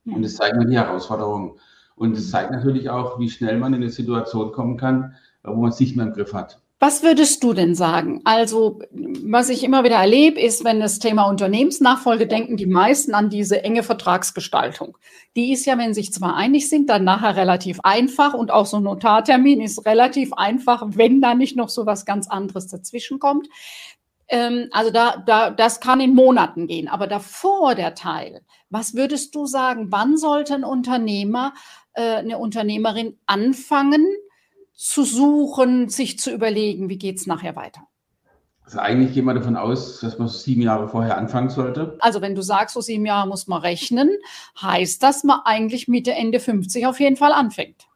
und 0.06 0.22
das 0.22 0.34
zeigt 0.34 0.56
mir 0.56 0.66
die 0.66 0.76
Herausforderung. 0.76 1.58
Und 1.96 2.16
es 2.16 2.30
zeigt 2.30 2.50
natürlich 2.50 2.90
auch, 2.90 3.18
wie 3.18 3.30
schnell 3.30 3.58
man 3.58 3.72
in 3.72 3.82
eine 3.82 3.90
Situation 3.90 4.52
kommen 4.52 4.76
kann, 4.76 5.14
wo 5.42 5.54
man 5.54 5.70
es 5.70 5.80
nicht 5.80 5.96
mehr 5.96 6.06
im 6.06 6.12
Griff 6.12 6.34
hat. 6.34 6.60
Was 6.80 7.02
würdest 7.02 7.42
du 7.42 7.54
denn 7.54 7.74
sagen? 7.74 8.20
Also, 8.24 8.80
was 8.90 9.48
ich 9.48 9.62
immer 9.62 9.84
wieder 9.84 9.96
erlebe, 9.96 10.40
ist, 10.40 10.64
wenn 10.64 10.80
das 10.80 10.98
Thema 10.98 11.24
Unternehmensnachfolge 11.24 12.26
denken, 12.26 12.56
die 12.56 12.66
meisten 12.66 13.14
an 13.14 13.30
diese 13.30 13.62
enge 13.62 13.82
Vertragsgestaltung. 13.82 14.98
Die 15.36 15.52
ist 15.52 15.64
ja, 15.64 15.78
wenn 15.78 15.94
sich 15.94 16.12
zwar 16.12 16.36
einig 16.36 16.68
sind, 16.68 16.90
dann 16.90 17.04
nachher 17.04 17.36
relativ 17.36 17.80
einfach 17.84 18.34
und 18.34 18.50
auch 18.50 18.66
so 18.66 18.78
ein 18.78 18.82
Notartermin 18.82 19.60
ist 19.60 19.86
relativ 19.86 20.32
einfach, 20.34 20.82
wenn 20.86 21.20
da 21.20 21.34
nicht 21.34 21.56
noch 21.56 21.68
so 21.68 21.86
was 21.86 22.04
ganz 22.04 22.28
anderes 22.28 22.66
dazwischen 22.66 23.18
kommt. 23.18 23.48
Ähm, 24.28 24.68
also 24.72 24.90
da, 24.90 25.22
da, 25.24 25.50
das 25.50 25.80
kann 25.80 26.00
in 26.00 26.14
Monaten 26.14 26.66
gehen. 26.66 26.88
Aber 26.88 27.06
davor 27.06 27.74
der 27.74 27.94
Teil, 27.94 28.42
was 28.68 28.94
würdest 28.94 29.34
du 29.34 29.46
sagen, 29.46 29.86
wann 29.90 30.16
sollte 30.16 30.54
ein 30.54 30.64
Unternehmer, 30.64 31.54
äh, 31.94 32.16
eine 32.16 32.38
Unternehmerin 32.38 33.18
anfangen, 33.26 34.06
zu 34.74 35.04
suchen, 35.04 35.88
sich 35.88 36.18
zu 36.18 36.32
überlegen, 36.32 36.88
wie 36.88 36.98
geht 36.98 37.16
es 37.16 37.26
nachher 37.26 37.56
weiter? 37.56 37.82
Also 38.64 38.78
eigentlich 38.78 39.12
gehen 39.12 39.26
wir 39.26 39.34
davon 39.34 39.56
aus, 39.56 40.00
dass 40.00 40.18
man 40.18 40.26
so 40.28 40.38
sieben 40.38 40.62
Jahre 40.62 40.88
vorher 40.88 41.18
anfangen 41.18 41.50
sollte. 41.50 41.96
Also 42.00 42.22
wenn 42.22 42.34
du 42.34 42.42
sagst, 42.42 42.74
so 42.74 42.80
sieben 42.80 43.04
Jahre 43.04 43.28
muss 43.28 43.46
man 43.46 43.60
rechnen, 43.60 44.10
heißt 44.60 45.02
das, 45.02 45.22
man 45.22 45.40
eigentlich 45.44 45.86
Mitte, 45.86 46.12
Ende 46.12 46.40
50 46.40 46.86
auf 46.86 46.98
jeden 46.98 47.16
Fall 47.16 47.32
anfängt. 47.32 47.86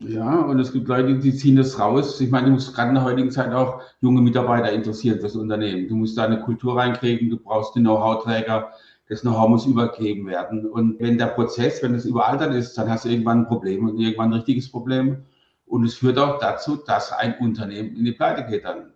Ja, 0.00 0.42
und 0.42 0.60
es 0.60 0.72
gibt 0.72 0.86
Leute, 0.86 1.18
die 1.18 1.34
ziehen 1.34 1.56
das 1.56 1.80
raus. 1.80 2.20
Ich 2.20 2.30
meine, 2.30 2.46
du 2.46 2.52
musst 2.52 2.74
gerade 2.74 2.90
in 2.90 2.94
der 2.94 3.04
heutigen 3.04 3.30
Zeit 3.30 3.52
auch 3.52 3.80
junge 4.00 4.20
Mitarbeiter 4.20 4.70
interessieren 4.70 5.18
fürs 5.18 5.34
Unternehmen. 5.34 5.88
Du 5.88 5.96
musst 5.96 6.16
da 6.16 6.24
eine 6.24 6.40
Kultur 6.40 6.76
reinkriegen, 6.76 7.30
du 7.30 7.38
brauchst 7.38 7.74
den 7.74 7.82
Know-how-Träger, 7.82 8.70
das 9.08 9.22
Know-how 9.22 9.48
muss 9.48 9.66
übergeben 9.66 10.26
werden. 10.26 10.66
Und 10.66 11.00
wenn 11.00 11.18
der 11.18 11.26
Prozess, 11.28 11.82
wenn 11.82 11.94
es 11.94 12.04
überaltert 12.04 12.54
ist, 12.54 12.76
dann 12.78 12.88
hast 12.88 13.06
du 13.06 13.08
irgendwann 13.08 13.40
ein 13.40 13.48
Problem 13.48 13.88
und 13.88 13.98
irgendwann 13.98 14.28
ein 14.28 14.34
richtiges 14.34 14.70
Problem. 14.70 15.24
Und 15.68 15.84
es 15.84 15.94
führt 15.94 16.18
auch 16.18 16.38
dazu, 16.38 16.76
dass 16.76 17.12
ein 17.12 17.38
Unternehmen 17.38 17.94
in 17.96 18.04
die 18.04 18.12
Pleite 18.12 18.44
geht 18.44 18.64
dann. 18.64 18.92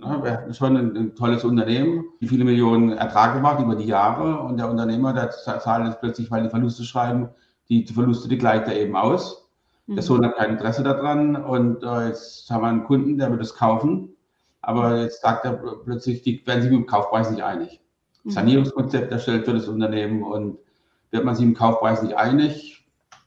wir 0.00 0.32
hatten 0.32 0.54
schon 0.54 0.76
ein, 0.76 0.96
ein, 0.96 1.14
tolles 1.14 1.44
Unternehmen, 1.44 2.04
die 2.20 2.28
viele 2.28 2.44
Millionen 2.44 2.92
Ertrag 2.92 3.34
gemacht 3.34 3.60
über 3.60 3.74
die 3.74 3.86
Jahre 3.86 4.40
und 4.40 4.58
der 4.58 4.68
Unternehmer, 4.68 5.12
der 5.12 5.30
zahlt 5.30 5.86
jetzt 5.86 6.00
plötzlich, 6.00 6.30
weil 6.30 6.42
die 6.42 6.50
Verluste 6.50 6.84
schreiben, 6.84 7.30
die, 7.68 7.84
die 7.84 7.92
Verluste, 7.92 8.28
die 8.28 8.38
gleicht 8.38 8.66
er 8.66 8.78
eben 8.78 8.96
aus. 8.96 9.48
Mhm. 9.86 9.94
Der 9.94 10.02
Sohn 10.02 10.24
hat 10.24 10.36
kein 10.36 10.50
Interesse 10.50 10.82
daran 10.82 11.36
und 11.36 11.82
äh, 11.82 12.08
jetzt 12.08 12.50
haben 12.50 12.62
wir 12.62 12.68
einen 12.68 12.84
Kunden, 12.84 13.16
der 13.16 13.30
wird 13.30 13.40
es 13.40 13.54
kaufen, 13.54 14.10
aber 14.60 15.00
jetzt 15.00 15.22
sagt 15.22 15.44
er 15.46 15.52
plötzlich, 15.52 16.22
die 16.22 16.46
werden 16.46 16.62
sich 16.62 16.70
mit 16.70 16.80
dem 16.80 16.86
Kaufpreis 16.86 17.30
nicht 17.30 17.42
einig. 17.42 17.80
Mhm. 18.24 18.30
Sanierungskonzept 18.30 19.10
erstellt 19.10 19.46
für 19.46 19.54
das 19.54 19.68
Unternehmen 19.68 20.22
und 20.22 20.58
wird 21.10 21.24
man 21.24 21.34
sich 21.34 21.46
im 21.46 21.54
Kaufpreis 21.54 22.02
nicht 22.02 22.16
einig, 22.16 22.79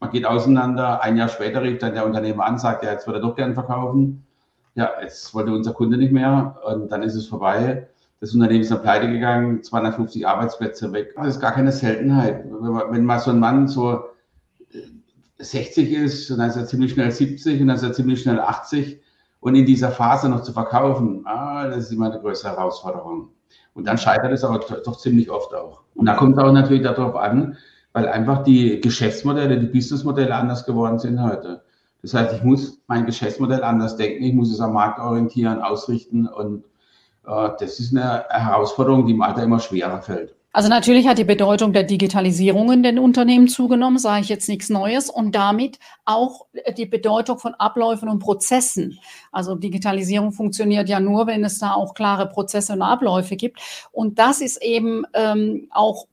man 0.04 0.12
geht 0.12 0.26
auseinander, 0.26 1.02
ein 1.02 1.16
Jahr 1.16 1.30
später 1.30 1.64
rief 1.64 1.80
dann 1.80 1.94
der 1.94 2.06
Unternehmer 2.06 2.44
an, 2.44 2.60
sagt, 2.60 2.84
ja, 2.84 2.92
jetzt 2.92 3.08
würde 3.08 3.20
er 3.20 3.22
doch 3.22 3.38
gern 3.38 3.54
verkaufen. 3.54 4.26
Ja, 4.76 4.90
jetzt 5.02 5.34
wollte 5.34 5.54
unser 5.54 5.72
Kunde 5.72 5.98
nicht 5.98 6.12
mehr 6.12 6.58
und 6.66 6.92
dann 6.92 7.04
ist 7.04 7.16
es 7.16 7.28
vorbei. 7.28 7.88
Das 8.20 8.34
Unternehmen 8.34 8.62
ist 8.62 8.72
dann 8.72 8.82
pleite 8.82 9.10
gegangen, 9.10 9.64
250 9.64 10.28
Arbeitsplätze 10.28 10.92
weg. 10.92 11.14
Das 11.16 11.28
ist 11.28 11.40
gar 11.40 11.54
keine 11.54 11.72
Seltenheit. 11.72 12.44
Wenn 12.44 13.06
mal 13.06 13.20
so 13.20 13.32
ein 13.32 13.40
Mann 13.40 13.70
so 13.70 14.04
60 15.38 15.90
äh, 15.90 16.04
ist 16.04 16.30
dann 16.30 16.50
ist 16.50 16.58
er 16.58 16.66
ziemlich 16.66 16.92
schnell 16.92 17.12
70 17.12 17.62
und 17.62 17.68
dann 17.68 17.78
ist 17.78 17.84
er 17.84 17.94
ziemlich 17.94 18.22
schnell 18.22 18.42
80 18.42 19.00
und 19.40 19.56
in 19.56 19.66
dieser 19.66 19.92
Phase 19.92 20.28
noch 20.28 20.44
zu 20.44 20.52
verkaufen, 20.52 21.22
ah, 21.26 21.68
das 21.68 21.86
ist 21.86 21.92
immer 21.94 22.12
eine 22.12 22.20
größere 22.20 22.52
Herausforderung. 22.52 23.30
Und 23.74 23.88
dann 23.88 23.98
scheitert 23.98 24.34
es 24.34 24.44
aber 24.44 24.60
doch 24.60 24.98
ziemlich 24.98 25.30
oft 25.32 25.54
auch. 25.54 25.82
Und 25.96 26.08
da 26.08 26.16
kommt 26.16 26.38
es 26.38 26.44
auch 26.44 26.52
natürlich 26.52 26.84
darauf 26.84 27.16
an, 27.16 27.58
weil 27.94 28.08
einfach 28.08 28.44
die 28.44 28.82
Geschäftsmodelle, 28.82 29.60
die 29.60 29.68
Businessmodelle 29.68 30.36
anders 30.36 30.66
geworden 30.66 31.00
sind 31.00 31.22
heute. 31.22 31.64
Das 32.02 32.14
heißt, 32.14 32.36
ich 32.36 32.44
muss 32.44 32.82
mein 32.88 33.06
Geschäftsmodell 33.06 33.64
anders 33.64 33.96
denken, 33.96 34.24
ich 34.24 34.34
muss 34.34 34.52
es 34.52 34.60
am 34.60 34.74
Markt 34.74 35.00
orientieren, 35.00 35.62
ausrichten 35.62 36.28
und 36.28 36.66
äh, 37.26 37.50
das 37.60 37.80
ist 37.80 37.96
eine 37.96 38.26
Herausforderung, 38.30 39.06
die 39.06 39.14
im 39.14 39.22
Alter 39.22 39.44
immer 39.44 39.60
schwerer 39.60 40.02
fällt. 40.02 40.36
Also 40.56 40.70
natürlich 40.70 41.08
hat 41.08 41.18
die 41.18 41.24
Bedeutung 41.24 41.74
der 41.74 41.82
Digitalisierung 41.82 42.72
in 42.72 42.84
den 42.84 43.00
Unternehmen 43.00 43.48
zugenommen, 43.48 43.98
sage 43.98 44.22
ich 44.22 44.30
jetzt 44.30 44.48
nichts 44.48 44.70
Neues, 44.70 45.10
und 45.10 45.34
damit 45.34 45.80
auch 46.06 46.46
die 46.78 46.86
Bedeutung 46.86 47.40
von 47.40 47.56
Abläufen 47.56 48.08
und 48.08 48.20
Prozessen. 48.20 49.00
Also 49.32 49.56
Digitalisierung 49.56 50.32
funktioniert 50.32 50.90
ja 50.90 51.00
nur, 51.00 51.26
wenn 51.26 51.44
es 51.44 51.58
da 51.58 51.74
auch 51.74 51.96
klare 51.96 52.30
Prozesse 52.30 52.74
und 52.74 52.84
Abläufe 52.84 53.36
gibt. 53.36 53.60
Und 53.92 54.20
das 54.20 54.42
ist 54.42 54.62
eben 54.62 55.06
ähm, 55.16 55.70
auch 55.72 56.06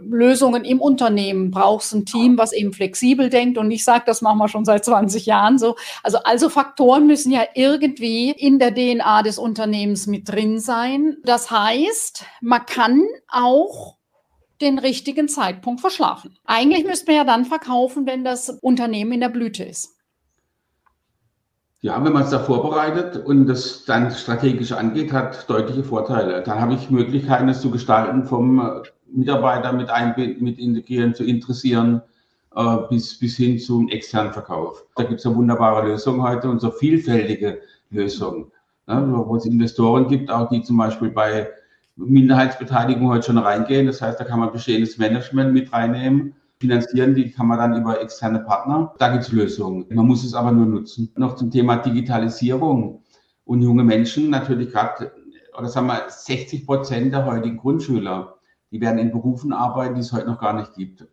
Lösungen 0.00 0.64
im 0.64 0.80
Unternehmen 0.80 1.50
brauchst 1.50 1.94
ein 1.94 2.04
Team, 2.04 2.36
was 2.38 2.52
eben 2.52 2.72
flexibel 2.72 3.30
denkt 3.30 3.58
und 3.58 3.70
ich 3.70 3.84
sage, 3.84 4.04
das 4.06 4.22
machen 4.22 4.38
wir 4.38 4.48
schon 4.48 4.64
seit 4.64 4.84
20 4.84 5.26
Jahren 5.26 5.58
so. 5.58 5.76
Also, 6.02 6.18
also 6.18 6.48
Faktoren 6.48 7.06
müssen 7.06 7.32
ja 7.32 7.44
irgendwie 7.54 8.30
in 8.30 8.58
der 8.58 8.74
DNA 8.74 9.22
des 9.22 9.38
Unternehmens 9.38 10.06
mit 10.06 10.28
drin 10.28 10.60
sein. 10.60 11.16
Das 11.24 11.50
heißt, 11.50 12.24
man 12.40 12.66
kann 12.66 13.02
auch 13.28 13.96
den 14.60 14.78
richtigen 14.78 15.28
Zeitpunkt 15.28 15.80
verschlafen. 15.80 16.38
Eigentlich 16.44 16.84
müsste 16.84 17.06
man 17.06 17.16
ja 17.16 17.24
dann 17.24 17.44
verkaufen, 17.44 18.06
wenn 18.06 18.24
das 18.24 18.48
Unternehmen 18.48 19.12
in 19.12 19.20
der 19.20 19.28
Blüte 19.28 19.64
ist. 19.64 19.96
Ja, 21.84 22.02
wenn 22.04 22.12
man 22.12 22.22
es 22.22 22.30
da 22.30 22.38
vorbereitet 22.38 23.16
und 23.26 23.48
das 23.48 23.84
dann 23.84 24.12
strategisch 24.12 24.70
angeht, 24.70 25.12
hat 25.12 25.50
deutliche 25.50 25.82
Vorteile. 25.82 26.40
Dann 26.42 26.60
habe 26.60 26.74
ich 26.74 26.90
Möglichkeiten, 26.90 27.48
es 27.48 27.60
zu 27.60 27.72
gestalten 27.72 28.24
vom 28.24 28.82
Mitarbeiter 29.12 29.72
mit 29.72 29.90
einbinden, 29.90 30.44
mit 30.44 30.60
integrieren, 30.60 31.12
zu 31.12 31.24
interessieren, 31.24 32.00
äh, 32.54 32.76
bis, 32.88 33.18
bis 33.18 33.36
hin 33.36 33.58
zum 33.58 33.88
externen 33.88 34.32
Verkauf. 34.32 34.86
Da 34.94 35.02
gibt 35.02 35.18
es 35.18 35.26
eine 35.26 35.34
wunderbare 35.34 35.88
Lösung 35.88 36.22
heute 36.22 36.48
und 36.48 36.60
so 36.60 36.70
vielfältige 36.70 37.62
Lösungen, 37.90 38.52
ne, 38.86 39.04
wo 39.26 39.34
es 39.34 39.44
Investoren 39.44 40.06
gibt, 40.06 40.30
auch 40.30 40.48
die 40.50 40.62
zum 40.62 40.76
Beispiel 40.76 41.10
bei 41.10 41.48
Minderheitsbeteiligung 41.96 43.08
heute 43.08 43.26
schon 43.26 43.38
reingehen. 43.38 43.88
Das 43.88 44.00
heißt, 44.00 44.20
da 44.20 44.24
kann 44.24 44.38
man 44.38 44.52
bestehendes 44.52 44.98
Management 44.98 45.52
mit 45.52 45.72
reinnehmen. 45.72 46.36
Finanzieren, 46.62 47.14
die 47.14 47.30
kann 47.30 47.46
man 47.46 47.58
dann 47.58 47.76
über 47.80 48.00
externe 48.00 48.40
Partner. 48.40 48.94
Da 48.98 49.08
gibt 49.12 49.24
es 49.24 49.32
Lösungen. 49.32 49.86
Man 49.90 50.06
muss 50.06 50.24
es 50.24 50.34
aber 50.34 50.52
nur 50.52 50.66
nutzen. 50.66 51.12
Noch 51.16 51.36
zum 51.36 51.50
Thema 51.50 51.76
Digitalisierung 51.76 53.02
und 53.44 53.62
junge 53.62 53.84
Menschen 53.84 54.30
natürlich 54.30 54.70
gerade, 54.70 55.12
oder 55.58 55.68
sagen 55.68 55.88
wir, 55.88 56.04
60 56.08 56.64
Prozent 56.64 57.12
der 57.12 57.26
heutigen 57.26 57.58
Grundschüler 57.58 58.38
die 58.72 58.80
werden 58.80 58.98
in 58.98 59.12
Berufen 59.12 59.52
arbeiten, 59.52 59.94
die 59.94 60.00
es 60.00 60.12
heute 60.12 60.26
noch 60.26 60.40
gar 60.40 60.54
nicht 60.54 60.74
gibt. 60.74 61.06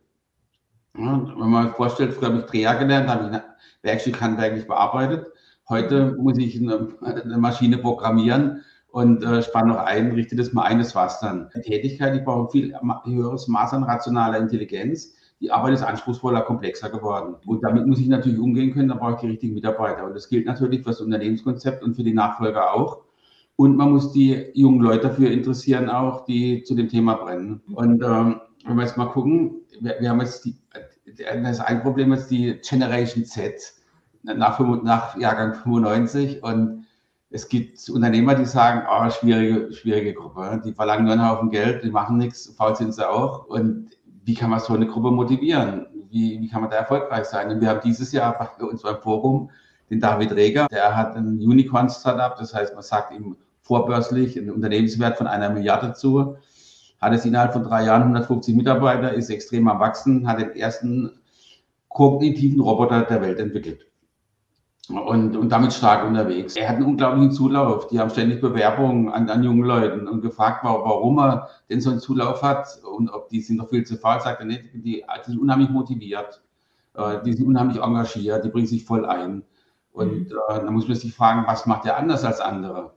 Wenn 0.93 1.35
man 1.37 1.67
sich 1.67 1.75
vorstellt, 1.75 2.13
früher 2.13 2.29
habe 2.29 2.39
ich 2.39 2.45
Dreher 2.45 2.75
gelernt, 2.75 3.09
habe 3.09 3.27
ich 3.27 3.33
ein 3.33 3.43
Werkstück 3.83 4.19
handwerklich 4.19 4.65
bearbeitet. 4.65 5.27
Heute 5.67 6.15
muss 6.17 6.37
ich 6.37 6.57
eine, 6.57 6.87
eine 7.01 7.37
Maschine 7.37 7.77
programmieren 7.77 8.63
und 8.91 9.23
äh, 9.23 9.43
spanne 9.43 9.73
noch 9.73 9.79
ein, 9.79 10.13
richte 10.13 10.35
das 10.35 10.53
mal 10.53 10.63
ein, 10.63 10.79
das 10.79 10.95
war's 10.95 11.19
dann. 11.19 11.49
Die 11.55 11.61
Tätigkeit, 11.61 12.15
die 12.15 12.21
braucht 12.21 12.53
viel 12.53 12.73
höheres 13.05 13.47
Maß 13.47 13.73
an 13.73 13.83
rationaler 13.83 14.39
Intelligenz. 14.39 15.13
Die 15.41 15.51
Arbeit 15.51 15.73
ist 15.73 15.83
anspruchsvoller, 15.83 16.41
komplexer 16.41 16.89
geworden. 16.89 17.35
Und 17.45 17.63
damit 17.63 17.87
muss 17.87 17.99
ich 17.99 18.07
natürlich 18.07 18.39
umgehen 18.39 18.73
können, 18.73 18.89
da 18.89 18.95
brauche 18.95 19.13
ich 19.13 19.19
die 19.21 19.27
richtigen 19.27 19.53
Mitarbeiter. 19.53 20.05
Und 20.05 20.13
das 20.13 20.27
gilt 20.27 20.45
natürlich 20.45 20.81
für 20.81 20.89
das 20.89 21.01
Unternehmenskonzept 21.01 21.83
und 21.83 21.95
für 21.95 22.03
die 22.03 22.13
Nachfolger 22.13 22.73
auch. 22.73 23.03
Und 23.55 23.75
man 23.75 23.91
muss 23.91 24.11
die 24.11 24.51
jungen 24.53 24.81
Leute 24.81 25.07
dafür 25.07 25.31
interessieren, 25.31 25.89
auch 25.89 26.25
die 26.25 26.63
zu 26.63 26.75
dem 26.75 26.87
Thema 26.87 27.15
brennen. 27.15 27.61
Und 27.73 28.03
ähm, 28.03 28.41
wenn 28.65 28.75
wir 28.75 28.83
jetzt 28.83 28.97
mal 28.97 29.07
gucken, 29.07 29.61
wir, 29.79 29.95
wir 29.99 30.09
haben 30.09 30.21
jetzt 30.21 30.45
die, 30.45 30.55
das 31.43 31.59
ein 31.59 31.81
Problem 31.81 32.13
ist 32.13 32.27
die 32.27 32.59
Generation 32.61 33.25
Z 33.25 33.53
nach, 34.23 34.59
nach 34.83 35.17
Jahrgang 35.17 35.55
95 35.55 36.43
und 36.43 36.85
es 37.31 37.47
gibt 37.47 37.87
Unternehmer, 37.89 38.33
die 38.33 38.45
sagen, 38.45 38.87
oh, 38.89 39.09
schwierige, 39.09 39.71
schwierige 39.71 40.13
Gruppe. 40.15 40.61
Die 40.65 40.73
verlangen 40.73 41.05
nur 41.05 41.13
einen 41.13 41.29
Haufen 41.29 41.51
Geld, 41.51 41.83
die 41.83 41.91
machen 41.91 42.17
nichts, 42.17 42.53
faul 42.57 42.75
sind 42.75 42.93
sie 42.93 43.07
auch. 43.07 43.45
Und 43.45 43.91
wie 44.29 44.35
kann 44.35 44.51
man 44.51 44.59
so 44.59 44.75
eine 44.75 44.85
Gruppe 44.85 45.09
motivieren? 45.09 45.87
Wie, 46.11 46.39
wie 46.39 46.47
kann 46.47 46.61
man 46.61 46.69
da 46.69 46.77
erfolgreich 46.77 47.25
sein? 47.25 47.49
Und 47.49 47.61
wir 47.61 47.69
haben 47.69 47.81
dieses 47.83 48.11
Jahr 48.11 48.37
bei 48.37 48.63
uns 48.63 48.83
beim 48.83 49.01
Forum 49.01 49.49
den 49.89 49.99
David 49.99 50.33
Reger, 50.33 50.67
der 50.71 50.95
hat 50.95 51.15
ein 51.15 51.39
Unicorn-Startup, 51.39 52.37
das 52.37 52.53
heißt, 52.53 52.75
man 52.75 52.83
sagt 52.83 53.11
ihm 53.11 53.37
vorbörslich 53.63 54.37
einen 54.37 54.51
Unternehmenswert 54.51 55.17
von 55.17 55.25
einer 55.25 55.49
Milliarde 55.49 55.93
zu, 55.93 56.37
hat 57.01 57.13
es 57.13 57.25
innerhalb 57.25 57.53
von 57.53 57.63
drei 57.63 57.85
Jahren 57.85 58.03
150 58.03 58.55
Mitarbeiter, 58.55 59.13
ist 59.13 59.31
extrem 59.31 59.67
am 59.67 59.79
Wachsen, 59.79 60.27
hat 60.27 60.39
den 60.39 60.55
ersten 60.55 61.09
kognitiven 61.87 62.59
Roboter 62.59 63.01
der 63.01 63.23
Welt 63.23 63.39
entwickelt. 63.39 63.87
Und, 64.89 65.37
und 65.37 65.49
damit 65.49 65.71
stark 65.73 66.07
unterwegs. 66.07 66.55
Er 66.55 66.67
hat 66.67 66.77
einen 66.77 66.85
unglaublichen 66.85 67.31
Zulauf. 67.31 67.87
Die 67.87 67.99
haben 67.99 68.09
ständig 68.09 68.41
Bewerbungen 68.41 69.09
an, 69.09 69.29
an 69.29 69.43
jungen 69.43 69.63
Leuten 69.63 70.07
und 70.07 70.21
gefragt, 70.21 70.63
warum 70.63 71.19
er 71.19 71.49
denn 71.69 71.79
so 71.79 71.91
einen 71.91 71.99
Zulauf 71.99 72.41
hat 72.41 72.67
und 72.83 73.09
ob 73.09 73.29
die 73.29 73.41
sind 73.41 73.57
noch 73.57 73.69
viel 73.69 73.83
zu 73.85 73.97
faul, 73.97 74.19
sagt 74.19 74.39
er 74.39 74.47
nicht. 74.47 74.63
Die, 74.73 75.03
die 75.03 75.03
sind 75.25 75.39
unheimlich 75.39 75.69
motiviert, 75.69 76.41
äh, 76.95 77.21
die 77.23 77.33
sind 77.33 77.45
unheimlich 77.45 77.77
engagiert, 77.77 78.43
die 78.43 78.49
bringen 78.49 78.65
sich 78.65 78.83
voll 78.83 79.05
ein. 79.05 79.43
Und 79.91 80.29
mhm. 80.29 80.37
äh, 80.49 80.55
dann 80.55 80.73
muss 80.73 80.87
man 80.87 80.97
sich 80.97 81.13
fragen, 81.13 81.43
was 81.45 81.67
macht 81.67 81.85
er 81.85 81.97
anders 81.97 82.23
als 82.23 82.39
andere? 82.39 82.93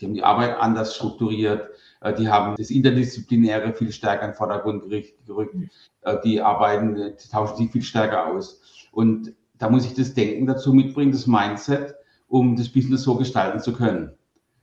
Die 0.00 0.06
haben 0.06 0.14
die 0.14 0.24
Arbeit 0.24 0.56
anders 0.58 0.94
strukturiert. 0.94 1.68
Äh, 2.00 2.14
die 2.14 2.30
haben 2.30 2.54
das 2.56 2.70
Interdisziplinäre 2.70 3.72
viel 3.74 3.92
stärker 3.92 4.24
in 4.24 4.30
den 4.30 4.36
Vordergrund 4.36 4.84
gerückt. 5.26 5.54
Äh, 6.02 6.16
die 6.24 6.40
arbeiten, 6.40 6.94
die 6.94 7.28
tauschen 7.30 7.56
sich 7.56 7.70
viel 7.70 7.82
stärker 7.82 8.28
aus. 8.28 8.62
Und 8.92 9.34
da 9.58 9.68
muss 9.68 9.84
ich 9.84 9.94
das 9.94 10.14
Denken 10.14 10.46
dazu 10.46 10.72
mitbringen, 10.72 11.12
das 11.12 11.26
Mindset, 11.26 11.94
um 12.28 12.56
das 12.56 12.68
Business 12.68 13.02
so 13.02 13.16
gestalten 13.16 13.60
zu 13.60 13.72
können. 13.72 14.12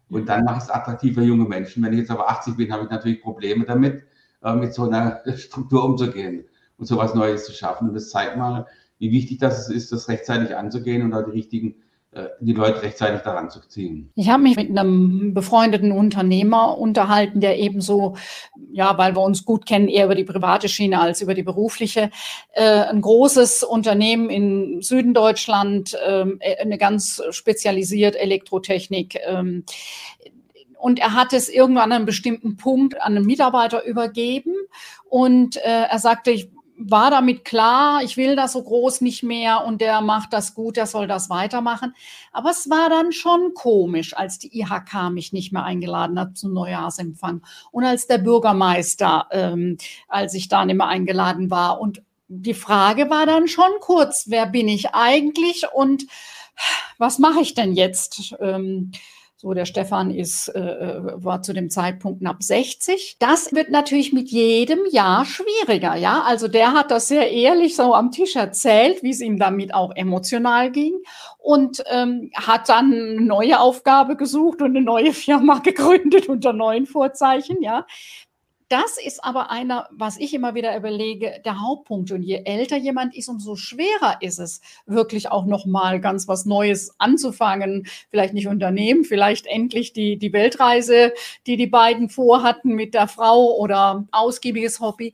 Und 0.10 0.29
dann 0.29 0.43
mache 0.43 0.58
ich 0.58 0.63
es 0.63 0.69
attraktiv 0.69 1.15
für 1.15 1.23
junge 1.23 1.45
Menschen. 1.45 1.84
Wenn 1.84 1.93
ich 1.93 1.99
jetzt 1.99 2.12
aber 2.12 2.29
80 2.29 2.58
bin, 2.58 2.71
habe 2.71 2.84
ich 2.84 2.89
natürlich 2.89 3.21
Probleme 3.21 3.65
damit, 3.65 4.03
äh, 4.43 4.53
mit 4.53 4.73
so 4.73 4.84
einer 4.84 5.21
Struktur 5.36 5.84
umzugehen 5.84 6.45
und 6.77 6.86
so 6.86 6.95
etwas 6.95 7.15
Neues 7.15 7.45
zu 7.45 7.53
schaffen. 7.53 7.89
Und 7.89 7.95
das 7.95 8.10
zeigt 8.10 8.38
mal, 8.38 8.67
wie 8.99 9.12
wichtig 9.12 9.39
das 9.39 9.69
ist, 9.69 9.91
das 9.91 10.08
rechtzeitig 10.08 10.55
anzugehen 10.55 11.01
und 11.01 11.12
da 11.12 11.21
die 11.23 11.31
richtigen 11.31 11.75
die 12.39 12.54
Leute 12.54 12.82
rechtzeitig 12.82 13.21
daran 13.21 13.49
zu 13.49 13.60
ziehen. 13.67 14.12
Ich 14.15 14.30
habe 14.30 14.43
mich 14.43 14.56
mit 14.56 14.69
einem 14.69 15.34
befreundeten 15.34 15.91
Unternehmer 15.91 16.78
unterhalten, 16.78 17.41
der 17.41 17.60
ebenso, 17.60 18.15
ja, 18.71 18.97
weil 18.97 19.15
wir 19.15 19.21
uns 19.21 19.43
gut 19.43 19.65
kennen, 19.65 19.89
eher 19.89 20.06
über 20.06 20.15
die 20.15 20.23
private 20.23 20.69
Schiene 20.69 20.99
als 21.01 21.21
über 21.21 21.34
die 21.34 21.43
berufliche, 21.43 22.12
äh, 22.54 22.63
ein 22.63 23.01
großes 23.01 23.63
Unternehmen 23.63 24.30
im 24.30 24.82
Süden 24.82 25.13
Deutschland, 25.13 25.97
ähm, 26.06 26.38
äh, 26.39 26.58
eine 26.58 26.78
ganz 26.78 27.21
spezialisiert 27.32 28.15
Elektrotechnik. 28.15 29.17
Ähm, 29.25 29.63
und 30.78 30.99
er 30.99 31.13
hat 31.13 31.34
es 31.34 31.49
irgendwann 31.49 31.86
an 31.86 31.91
einem 31.93 32.06
bestimmten 32.06 32.58
Punkt 32.58 33.01
an 33.01 33.17
einen 33.17 33.25
Mitarbeiter 33.25 33.84
übergeben 33.84 34.54
und 35.10 35.58
äh, 35.58 35.88
er 35.89 35.99
sagte, 35.99 36.32
ich 36.32 36.49
war 36.78 37.10
damit 37.10 37.46
klar, 37.46 38.04
ich 38.04 38.18
will 38.18 38.36
das 38.36 38.54
so 38.54 38.62
groß 38.62 39.02
nicht 39.02 39.24
mehr 39.24 39.66
und 39.66 39.82
der 39.82 40.02
macht 40.02 40.34
das 40.34 40.54
gut, 40.54 40.78
der 40.78 40.86
soll 40.86 41.08
das 41.08 41.30
weitermachen. 41.30 41.96
Aber 42.32 42.50
es 42.50 42.70
war 42.70 42.90
dann 42.90 43.12
schon 43.12 43.54
komisch, 43.54 44.16
als 44.16 44.40
die 44.40 44.60
IHK 44.60 45.10
mich 45.12 45.32
nicht 45.32 45.54
mehr 45.54 45.64
eingeladen 45.64 46.20
hat 46.20 46.38
zum 46.38 46.54
Neujahrsempfang 46.54 47.42
und 47.72 47.84
als 47.86 48.08
der 48.08 48.18
Bürgermeister, 48.18 49.28
ähm, 49.32 49.78
als 50.08 50.34
ich 50.34 50.50
da 50.50 50.66
nicht 50.66 50.76
mehr 50.76 50.88
eingeladen 50.88 51.50
war. 51.50 51.80
Und 51.80 52.02
die 52.28 52.54
Frage 52.54 53.10
war 53.10 53.26
dann 53.26 53.48
schon 53.48 53.72
kurz, 53.80 54.26
wer 54.28 54.46
bin 54.46 54.68
ich 54.68 54.94
eigentlich 54.94 55.66
und 55.74 56.06
was 56.98 57.20
mache 57.20 57.42
ich 57.42 57.54
denn 57.54 57.74
jetzt? 57.74 58.36
Ähm, 58.40 58.92
So, 59.38 59.54
der 59.54 59.65
Stefan 59.65 60.12
ist, 60.12 60.48
äh, 60.48 60.60
äh 60.60 61.02
war 61.15 61.41
zu 61.41 61.52
dem 61.52 61.69
Zeitpunkt 61.69 62.21
knapp 62.21 62.41
60. 62.41 63.17
Das 63.19 63.54
wird 63.54 63.69
natürlich 63.69 64.13
mit 64.13 64.30
jedem 64.30 64.80
Jahr 64.91 65.26
schwieriger, 65.26 65.95
ja. 65.95 66.21
Also 66.21 66.48
der 66.48 66.71
hat 66.71 66.89
das 66.89 67.10
sehr 67.10 67.30
ehrlich 67.32 67.76
so 67.76 67.93
am 67.93 68.12
Tisch 68.12 68.38
erzählt, 68.38 69.04
wie 69.04 69.10
es 69.10 69.19
ihm 69.19 69.38
damit 69.38 69.74
auch 69.74 69.93
emotional 69.93 70.71
ging 70.71 70.93
und 71.38 71.84
ähm, 71.88 72.32
hat 72.34 72.69
dann 72.69 72.93
eine 72.93 73.21
neue 73.21 73.60
Aufgabe 73.60 74.15
gesucht 74.15 74.62
und 74.62 74.76
eine 74.76 74.82
neue 74.82 75.12
Firma 75.13 75.60
gegründet 75.63 76.30
unter 76.30 76.54
neuen 76.54 76.86
Vorzeichen, 76.86 77.62
ja. 77.62 77.86
Das 78.67 78.97
ist 78.97 79.23
aber 79.23 79.51
einer, 79.51 79.88
was 79.91 80.17
ich 80.17 80.34
immer 80.34 80.56
wieder 80.56 80.75
überlege, 80.75 81.39
der 81.45 81.62
Hauptpunkt. 81.62 82.12
Und 82.12 82.23
je 82.23 82.41
älter 82.45 82.78
jemand 82.78 83.15
ist, 83.15 83.30
umso 83.30 83.56
schwerer 83.56 84.17
ist 84.21 84.39
es, 84.39 84.60
wirklich 84.88 85.30
auch 85.30 85.45
nochmal 85.45 85.99
ganz 85.99 86.28
was 86.28 86.45
Neues 86.45 86.95
anzufangen. 86.97 87.86
Vielleicht 88.10 88.34
nicht 88.34 88.47
Unternehmen, 88.47 89.04
vielleicht 89.04 89.45
endlich 89.45 89.93
die, 89.93 90.17
die 90.17 90.34
Weltreise, 90.34 91.13
die 91.45 91.58
die 91.58 91.67
beiden 91.67 92.10
vorhatten 92.10 92.73
mit 92.73 92.95
der 92.95 93.08
Frau 93.08 93.56
oder 93.56 94.08
ausgiebiges 94.12 94.80
Hobby. 94.80 95.13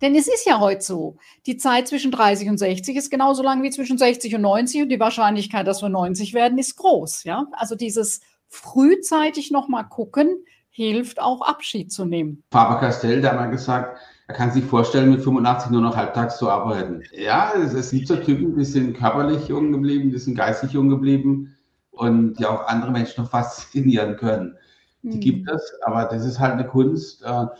Denn 0.00 0.14
es 0.14 0.28
ist 0.28 0.46
ja 0.46 0.60
heute 0.60 0.82
so, 0.82 1.16
die 1.46 1.56
Zeit 1.56 1.88
zwischen 1.88 2.12
30 2.12 2.48
und 2.48 2.58
60 2.58 2.96
ist 2.96 3.10
genauso 3.10 3.42
lang 3.42 3.62
wie 3.64 3.70
zwischen 3.70 3.98
60 3.98 4.36
und 4.36 4.42
90 4.42 4.82
und 4.82 4.88
die 4.90 5.00
Wahrscheinlichkeit, 5.00 5.66
dass 5.66 5.82
wir 5.82 5.88
90 5.88 6.32
werden, 6.32 6.58
ist 6.58 6.76
groß. 6.76 7.24
Ja? 7.24 7.46
Also 7.52 7.74
dieses 7.74 8.20
frühzeitig 8.48 9.50
nochmal 9.50 9.88
gucken, 9.88 10.44
hilft 10.74 11.20
auch 11.20 11.40
Abschied 11.40 11.92
zu 11.92 12.04
nehmen. 12.04 12.42
Faber 12.50 12.80
Castell, 12.80 13.20
der 13.20 13.30
hat 13.30 13.38
mal 13.38 13.46
gesagt, 13.46 13.96
er 14.26 14.34
kann 14.34 14.50
sich 14.50 14.64
vorstellen, 14.64 15.10
mit 15.10 15.22
85 15.22 15.70
nur 15.70 15.82
noch 15.82 15.96
halbtags 15.96 16.36
zu 16.36 16.50
arbeiten. 16.50 17.02
Ja, 17.12 17.52
es, 17.56 17.74
es 17.74 17.92
gibt 17.92 18.08
so 18.08 18.16
Typen, 18.16 18.56
die 18.56 18.64
sind 18.64 18.96
körperlich 18.96 19.46
jung 19.46 19.70
geblieben, 19.70 20.10
die 20.10 20.18
sind 20.18 20.34
geistig 20.34 20.72
jung 20.72 20.88
geblieben 20.88 21.54
und 21.92 22.34
die 22.40 22.44
auch 22.46 22.66
andere 22.66 22.90
Menschen 22.90 23.22
noch 23.22 23.30
faszinieren 23.30 24.16
können. 24.16 24.56
Die 25.02 25.16
mhm. 25.16 25.20
gibt 25.20 25.48
es, 25.48 25.74
aber 25.86 26.06
das 26.06 26.24
ist 26.24 26.40
halt 26.40 26.54
eine 26.54 26.66
Kunst. 26.66 27.22
Äh, 27.22 27.28
und 27.30 27.50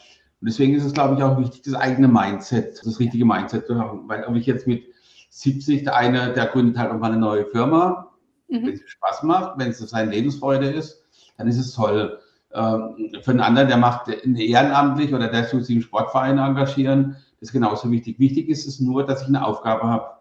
deswegen 0.40 0.74
ist 0.74 0.84
es, 0.84 0.92
glaube 0.92 1.14
ich, 1.14 1.22
auch 1.22 1.38
wichtig, 1.38 1.62
das 1.62 1.74
eigene 1.74 2.08
Mindset, 2.08 2.80
das 2.84 2.98
richtige 2.98 3.24
Mindset 3.24 3.68
zu 3.68 3.78
haben. 3.78 4.08
Weil 4.08 4.24
ob 4.24 4.34
ich 4.34 4.46
jetzt 4.46 4.66
mit 4.66 4.82
70, 5.30 5.84
der 5.84 5.94
eine, 5.94 6.32
der 6.32 6.46
gründet 6.46 6.78
halt 6.78 6.92
nochmal 6.92 7.12
eine 7.12 7.20
neue 7.20 7.46
Firma, 7.46 8.10
mhm. 8.48 8.66
wenn 8.66 8.74
es 8.74 8.80
Spaß 8.86 9.22
macht, 9.22 9.56
wenn 9.58 9.70
es 9.70 9.78
seine 9.78 10.10
Lebensfreude 10.10 10.68
ist, 10.68 11.04
dann 11.38 11.46
ist 11.46 11.58
es 11.58 11.74
toll. 11.74 12.18
Ähm, 12.54 13.12
für 13.22 13.32
einen 13.32 13.40
anderen, 13.40 13.68
der 13.68 13.76
macht 13.76 14.08
ehrenamtlich 14.08 15.12
oder 15.12 15.28
der 15.28 15.48
tut 15.48 15.64
sich 15.64 15.76
im 15.76 15.82
Sportverein 15.82 16.38
engagieren, 16.38 17.16
das 17.40 17.48
ist 17.48 17.52
genauso 17.52 17.90
wichtig. 17.90 18.18
Wichtig 18.18 18.48
ist 18.48 18.66
es 18.66 18.80
nur, 18.80 19.04
dass 19.04 19.22
ich 19.22 19.28
eine 19.28 19.44
Aufgabe 19.44 19.82
habe 19.82 20.14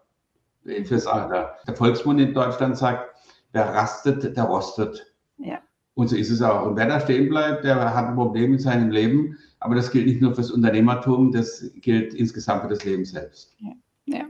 fürs 0.84 1.06
Alter. 1.06 1.54
Der 1.66 1.74
Volksmund 1.74 2.20
in 2.20 2.34
Deutschland 2.34 2.76
sagt, 2.76 3.14
wer 3.52 3.72
rastet, 3.72 4.36
der 4.36 4.44
rostet. 4.44 5.14
Ja. 5.38 5.60
Und 5.94 6.08
so 6.08 6.16
ist 6.16 6.30
es 6.30 6.42
auch. 6.42 6.66
Und 6.66 6.76
wer 6.76 6.86
da 6.86 7.00
stehen 7.00 7.28
bleibt, 7.28 7.64
der 7.64 7.94
hat 7.94 8.08
ein 8.08 8.16
Problem 8.16 8.52
in 8.52 8.58
seinem 8.58 8.90
Leben. 8.90 9.38
Aber 9.60 9.74
das 9.74 9.90
gilt 9.90 10.06
nicht 10.06 10.20
nur 10.20 10.34
fürs 10.34 10.50
Unternehmertum, 10.50 11.32
das 11.32 11.70
gilt 11.76 12.12
insgesamt 12.14 12.62
für 12.62 12.68
das 12.68 12.84
Leben 12.84 13.04
selbst. 13.04 13.54
Ja. 13.60 13.72
ja. 14.06 14.24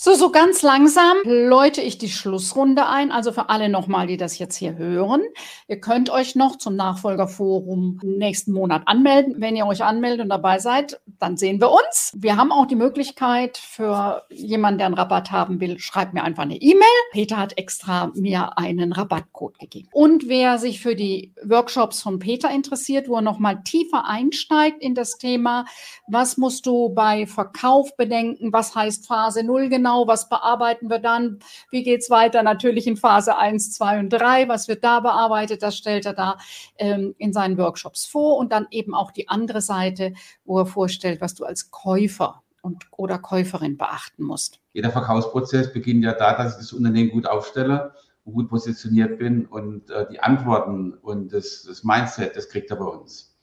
So, 0.00 0.14
so 0.14 0.30
ganz 0.30 0.62
langsam 0.62 1.16
läute 1.24 1.80
ich 1.80 1.98
die 1.98 2.08
Schlussrunde 2.08 2.86
ein. 2.86 3.10
Also 3.10 3.32
für 3.32 3.48
alle 3.48 3.68
nochmal, 3.68 4.06
die 4.06 4.16
das 4.16 4.38
jetzt 4.38 4.54
hier 4.54 4.76
hören. 4.76 5.22
Ihr 5.66 5.80
könnt 5.80 6.08
euch 6.08 6.36
noch 6.36 6.56
zum 6.56 6.76
Nachfolgerforum 6.76 7.98
nächsten 8.04 8.52
Monat 8.52 8.82
anmelden. 8.86 9.34
Wenn 9.38 9.56
ihr 9.56 9.66
euch 9.66 9.82
anmeldet 9.82 10.20
und 10.20 10.28
dabei 10.28 10.60
seid, 10.60 11.00
dann 11.18 11.36
sehen 11.36 11.60
wir 11.60 11.72
uns. 11.72 12.12
Wir 12.16 12.36
haben 12.36 12.52
auch 12.52 12.66
die 12.66 12.76
Möglichkeit 12.76 13.58
für 13.58 14.22
jemanden, 14.30 14.78
der 14.78 14.86
einen 14.86 14.94
Rabatt 14.94 15.32
haben 15.32 15.60
will, 15.60 15.80
schreibt 15.80 16.14
mir 16.14 16.22
einfach 16.22 16.44
eine 16.44 16.62
E-Mail. 16.62 16.86
Peter 17.10 17.36
hat 17.36 17.58
extra 17.58 18.12
mir 18.14 18.56
einen 18.56 18.92
Rabattcode 18.92 19.58
gegeben. 19.58 19.88
Und 19.90 20.28
wer 20.28 20.58
sich 20.58 20.80
für 20.80 20.94
die 20.94 21.32
Workshops 21.42 22.02
von 22.02 22.20
Peter 22.20 22.52
interessiert, 22.52 23.08
wo 23.08 23.16
er 23.16 23.22
nochmal 23.22 23.64
tiefer 23.64 24.06
einsteigt 24.06 24.80
in 24.80 24.94
das 24.94 25.18
Thema, 25.18 25.64
was 26.06 26.36
musst 26.36 26.66
du 26.66 26.90
bei 26.90 27.26
Verkauf 27.26 27.96
bedenken? 27.96 28.52
Was 28.52 28.76
heißt 28.76 29.04
Phase 29.04 29.42
0 29.42 29.68
genau? 29.68 29.87
Genau, 29.88 30.06
was 30.06 30.28
bearbeiten 30.28 30.90
wir 30.90 30.98
dann, 30.98 31.38
wie 31.70 31.82
geht 31.82 32.00
es 32.00 32.10
weiter, 32.10 32.42
natürlich 32.42 32.86
in 32.86 32.96
Phase 32.96 33.36
1, 33.36 33.72
2 33.72 34.00
und 34.00 34.10
3, 34.10 34.48
was 34.48 34.68
wird 34.68 34.84
da 34.84 35.00
bearbeitet, 35.00 35.62
das 35.62 35.76
stellt 35.76 36.06
er 36.06 36.12
da 36.12 36.38
ähm, 36.76 37.14
in 37.18 37.32
seinen 37.32 37.56
Workshops 37.58 38.04
vor 38.06 38.36
und 38.36 38.52
dann 38.52 38.66
eben 38.70 38.94
auch 38.94 39.10
die 39.10 39.28
andere 39.28 39.60
Seite, 39.60 40.12
wo 40.44 40.58
er 40.58 40.66
vorstellt, 40.66 41.20
was 41.20 41.34
du 41.34 41.44
als 41.44 41.70
Käufer 41.70 42.42
und, 42.60 42.84
oder 42.96 43.18
Käuferin 43.18 43.78
beachten 43.78 44.24
musst. 44.24 44.60
Jeder 44.74 44.90
Verkaufsprozess 44.90 45.72
beginnt 45.72 46.04
ja 46.04 46.12
da, 46.12 46.36
dass 46.36 46.52
ich 46.52 46.58
das 46.58 46.72
Unternehmen 46.72 47.10
gut 47.10 47.26
aufstelle 47.26 47.94
gut 48.30 48.50
positioniert 48.50 49.18
bin 49.18 49.46
und 49.46 49.88
äh, 49.88 50.06
die 50.10 50.20
Antworten 50.20 50.92
und 50.92 51.32
das, 51.32 51.62
das, 51.66 51.82
Mindset, 51.82 52.36
das 52.36 52.50
kriegt 52.50 52.70
er 52.70 52.76
bei 52.76 52.84
uns. 52.84 53.34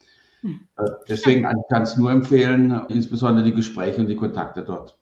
Hm. 0.41 0.59
Äh, 0.77 0.83
deswegen 1.09 1.41
kann 1.41 1.81
ich 1.81 1.89
es 1.89 1.97
nur 1.97 2.11
empfehlen, 2.11 2.85
insbesondere 2.89 3.45
die 3.45 3.55
Gespräche 3.55 3.99
und 3.99 4.05
die 4.05 4.15
Kontakte 4.15 4.63
dort. 4.63 4.95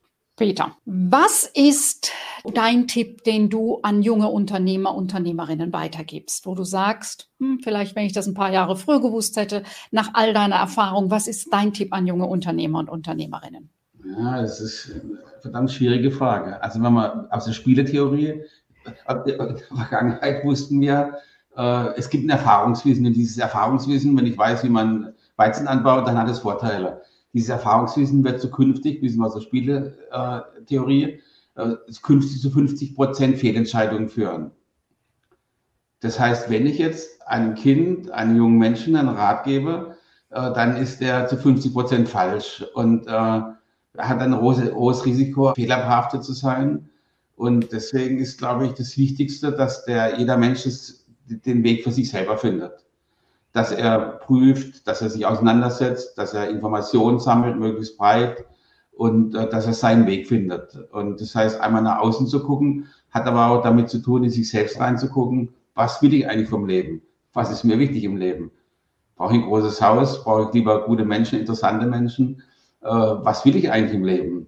Peter, 0.44 0.76
was 0.84 1.50
ist 1.56 2.12
dein 2.54 2.86
Tipp, 2.86 3.24
den 3.24 3.50
du 3.50 3.80
an 3.82 4.02
junge 4.02 4.28
Unternehmer, 4.28 4.94
Unternehmerinnen 4.94 5.72
weitergibst, 5.72 6.46
wo 6.46 6.54
du 6.54 6.66
sagst, 6.66 7.30
hm, 7.40 7.62
vielleicht 7.64 7.96
wenn 7.96 8.06
ich 8.06 8.12
das 8.12 8.28
ein 8.28 8.34
paar 8.34 8.52
Jahre 8.52 8.76
früher 8.76 9.00
gewusst 9.00 9.38
hätte, 9.38 9.64
nach 9.92 10.10
all 10.16 10.34
deiner 10.34 10.58
Erfahrung, 10.58 11.10
was 11.10 11.28
ist 11.30 11.54
dein 11.54 11.72
Tipp 11.72 11.94
an 11.94 12.08
junge 12.08 12.26
Unternehmer 12.26 12.80
und 12.80 12.90
Unternehmerinnen? 12.90 13.70
Ja, 14.18 14.42
das 14.42 14.60
ist 14.60 14.92
eine 14.92 15.20
verdammt 15.40 15.72
schwierige 15.72 16.12
Frage. 16.12 16.62
Also 16.62 16.84
wenn 16.84 16.92
man 16.92 17.32
aus 17.32 17.46
der 17.46 17.54
Spieletheorie, 17.54 18.42
in 18.86 19.26
der 19.26 19.58
Vergangenheit 19.74 20.44
wussten 20.44 20.82
wir, 20.82 21.20
äh, 21.56 21.96
es 21.96 22.10
gibt 22.10 22.26
ein 22.26 22.32
Erfahrungswissen 22.32 23.06
und 23.06 23.14
dieses 23.14 23.38
Erfahrungswissen, 23.38 24.18
wenn 24.18 24.26
ich 24.26 24.38
weiß, 24.38 24.66
wie 24.66 24.70
man 24.70 25.14
Weizen 25.38 25.70
anbaut, 25.70 26.06
dann 26.06 26.18
hat 26.18 26.30
es 26.30 26.40
Vorteile 26.40 27.02
dieses 27.34 27.50
Erfahrungswissen 27.50 28.24
wird 28.24 28.40
zukünftig, 28.40 29.02
wissen 29.02 29.20
wir 29.20 29.28
aus 29.28 29.34
der 29.34 29.42
Spieletheorie, 29.42 31.20
äh, 31.56 31.76
künftig 32.02 32.42
zu 32.42 32.52
50 32.52 32.96
Prozent 32.96 33.38
Fehlentscheidungen 33.38 34.10
führen. 34.10 34.52
Das 36.00 36.20
heißt, 36.20 36.50
wenn 36.50 36.66
ich 36.66 36.78
jetzt 36.78 37.28
einem 37.28 37.56
Kind, 37.56 38.12
einem 38.12 38.38
jungen 38.38 38.58
Menschen 38.58 38.96
einen 38.96 39.10
Rat 39.10 39.46
gebe, 39.46 39.98
äh, 40.30 40.54
dann 40.54 40.78
ist 40.78 41.02
der 41.02 41.28
zu 41.28 41.38
50 41.38 41.74
Prozent 41.74 42.10
falsch 42.10 42.64
und 42.76 43.08
äh, 43.08 43.12
hat 43.12 44.20
ein 44.20 44.40
hohes 44.40 45.06
Risiko, 45.06 45.54
fehlerbehaftet 45.54 46.24
zu 46.24 46.34
sein. 46.34 46.90
Und 47.36 47.72
deswegen 47.72 48.20
ist, 48.20 48.38
glaube 48.38 48.68
ich, 48.68 48.74
das 48.74 48.98
Wichtigste, 48.98 49.52
dass 49.52 49.86
der, 49.86 50.20
jeder 50.20 50.38
Mensch 50.38 50.64
das, 50.64 51.06
den 51.28 51.64
Weg 51.64 51.84
für 51.84 51.92
sich 51.92 52.10
selber 52.10 52.38
findet 52.38 52.84
dass 53.54 53.72
er 53.72 54.00
prüft, 54.00 54.88
dass 54.88 55.02
er 55.02 55.10
sich 55.10 55.26
auseinandersetzt, 55.26 56.18
dass 56.18 56.34
er 56.34 56.50
Informationen 56.50 57.20
sammelt, 57.20 57.58
möglichst 57.58 57.98
breit 57.98 58.46
und 58.92 59.36
äh, 59.36 59.48
dass 59.50 59.68
er 59.68 59.74
seinen 59.74 60.08
Weg 60.08 60.28
findet. 60.28 60.76
Und 60.92 61.22
das 61.22 61.34
heißt, 61.36 61.62
einmal 61.62 61.84
nach 61.84 62.00
außen 62.00 62.28
zu 62.28 62.44
gucken, 62.44 62.88
hat 63.12 63.28
aber 63.28 63.48
auch 63.48 63.64
damit 63.64 63.90
zu 63.90 64.00
tun, 64.00 64.24
in 64.24 64.32
sich 64.32 64.50
selbst 64.50 64.80
reinzugucken, 64.80 65.54
was 65.76 66.02
will 66.02 66.14
ich 66.14 66.28
eigentlich 66.28 66.50
vom 66.50 66.66
Leben? 66.66 67.02
Was 67.34 67.52
ist 67.52 67.64
mir 67.64 67.80
wichtig 67.80 68.04
im 68.04 68.18
Leben? 68.18 68.52
Brauche 69.16 69.34
ich 69.34 69.42
ein 69.42 69.48
großes 69.48 69.82
Haus? 69.82 70.24
Brauche 70.24 70.48
ich 70.48 70.54
lieber 70.54 70.86
gute 70.86 71.06
Menschen, 71.06 71.40
interessante 71.40 71.86
Menschen? 71.86 72.42
Äh, 72.82 72.90
was 72.90 73.46
will 73.46 73.56
ich 73.56 73.72
eigentlich 73.72 73.96
im 73.96 74.04
Leben? 74.04 74.48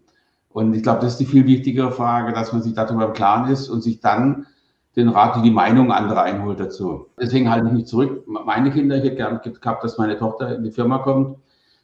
Und 0.50 0.74
ich 0.74 0.84
glaube, 0.84 1.02
das 1.02 1.14
ist 1.14 1.20
die 1.20 1.26
viel 1.26 1.46
wichtigere 1.46 1.92
Frage, 1.92 2.34
dass 2.34 2.54
man 2.54 2.64
sich 2.64 2.74
darüber 2.74 3.08
im 3.08 3.14
Klaren 3.14 3.52
ist 3.52 3.70
und 3.70 3.82
sich 3.82 4.00
dann 4.00 4.48
den 4.96 5.10
Rat 5.10 5.36
und 5.36 5.44
die 5.44 5.52
Meinung 5.52 5.92
anderer 5.92 6.24
einholt 6.24 6.60
dazu. 6.60 7.08
Deswegen 7.20 7.50
halte 7.50 7.68
ich 7.68 7.74
mich 7.74 7.86
zurück. 7.86 8.24
Meine 8.28 8.72
Kinder, 8.72 8.98
ich 8.98 9.04
hätte 9.04 9.16
gerne 9.16 9.40
gehabt, 9.40 9.84
dass 9.84 9.98
meine 9.98 10.18
Tochter 10.18 10.56
in 10.56 10.64
die 10.64 10.72
Firma 10.72 11.00
kommt. 11.00 11.38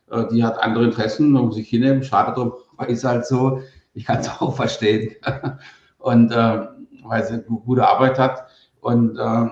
Äh, 0.10 0.28
die 0.32 0.43
hat 0.43 0.62
andere 0.62 0.86
Interessen, 0.86 1.32
muss 1.32 1.58
ich 1.58 1.67
hinnehmen. 1.67 2.04
Schade 2.04 2.34
drum, 2.34 2.54
ist 2.88 3.04
halt 3.04 3.26
so. 3.26 3.62
Ich 3.93 4.06
kann 4.06 4.19
es 4.19 4.30
auch 4.41 4.56
verstehen. 4.56 5.15
Und 6.00 6.32
äh, 6.32 6.67
weil 7.04 7.26
sie 7.26 7.41
gute 7.41 7.88
Arbeit 7.88 8.17
hat. 8.17 8.45
Und 8.80 9.17
äh, 9.17 9.50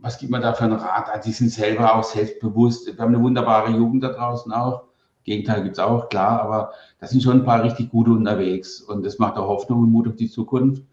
was 0.00 0.18
gibt 0.18 0.30
man 0.30 0.42
da 0.42 0.52
für 0.52 0.64
einen 0.64 0.74
Rat? 0.74 1.08
Also, 1.08 1.28
die 1.28 1.34
sind 1.34 1.50
selber 1.50 1.94
auch 1.94 2.04
selbstbewusst. 2.04 2.86
Wir 2.86 2.98
haben 2.98 3.14
eine 3.14 3.22
wunderbare 3.22 3.70
Jugend 3.70 4.04
da 4.04 4.08
draußen 4.08 4.52
auch. 4.52 4.84
Gegenteil 5.24 5.64
gibt 5.64 5.76
es 5.76 5.80
auch, 5.80 6.08
klar, 6.08 6.40
aber 6.40 6.70
da 7.00 7.06
sind 7.08 7.20
schon 7.20 7.40
ein 7.40 7.44
paar 7.44 7.64
richtig 7.64 7.90
gute 7.90 8.12
unterwegs. 8.12 8.80
Und 8.80 9.04
das 9.04 9.18
macht 9.18 9.36
auch 9.36 9.48
Hoffnung 9.48 9.80
und 9.80 9.90
Mut 9.90 10.06
auf 10.06 10.14
die 10.14 10.30
Zukunft. 10.30 10.84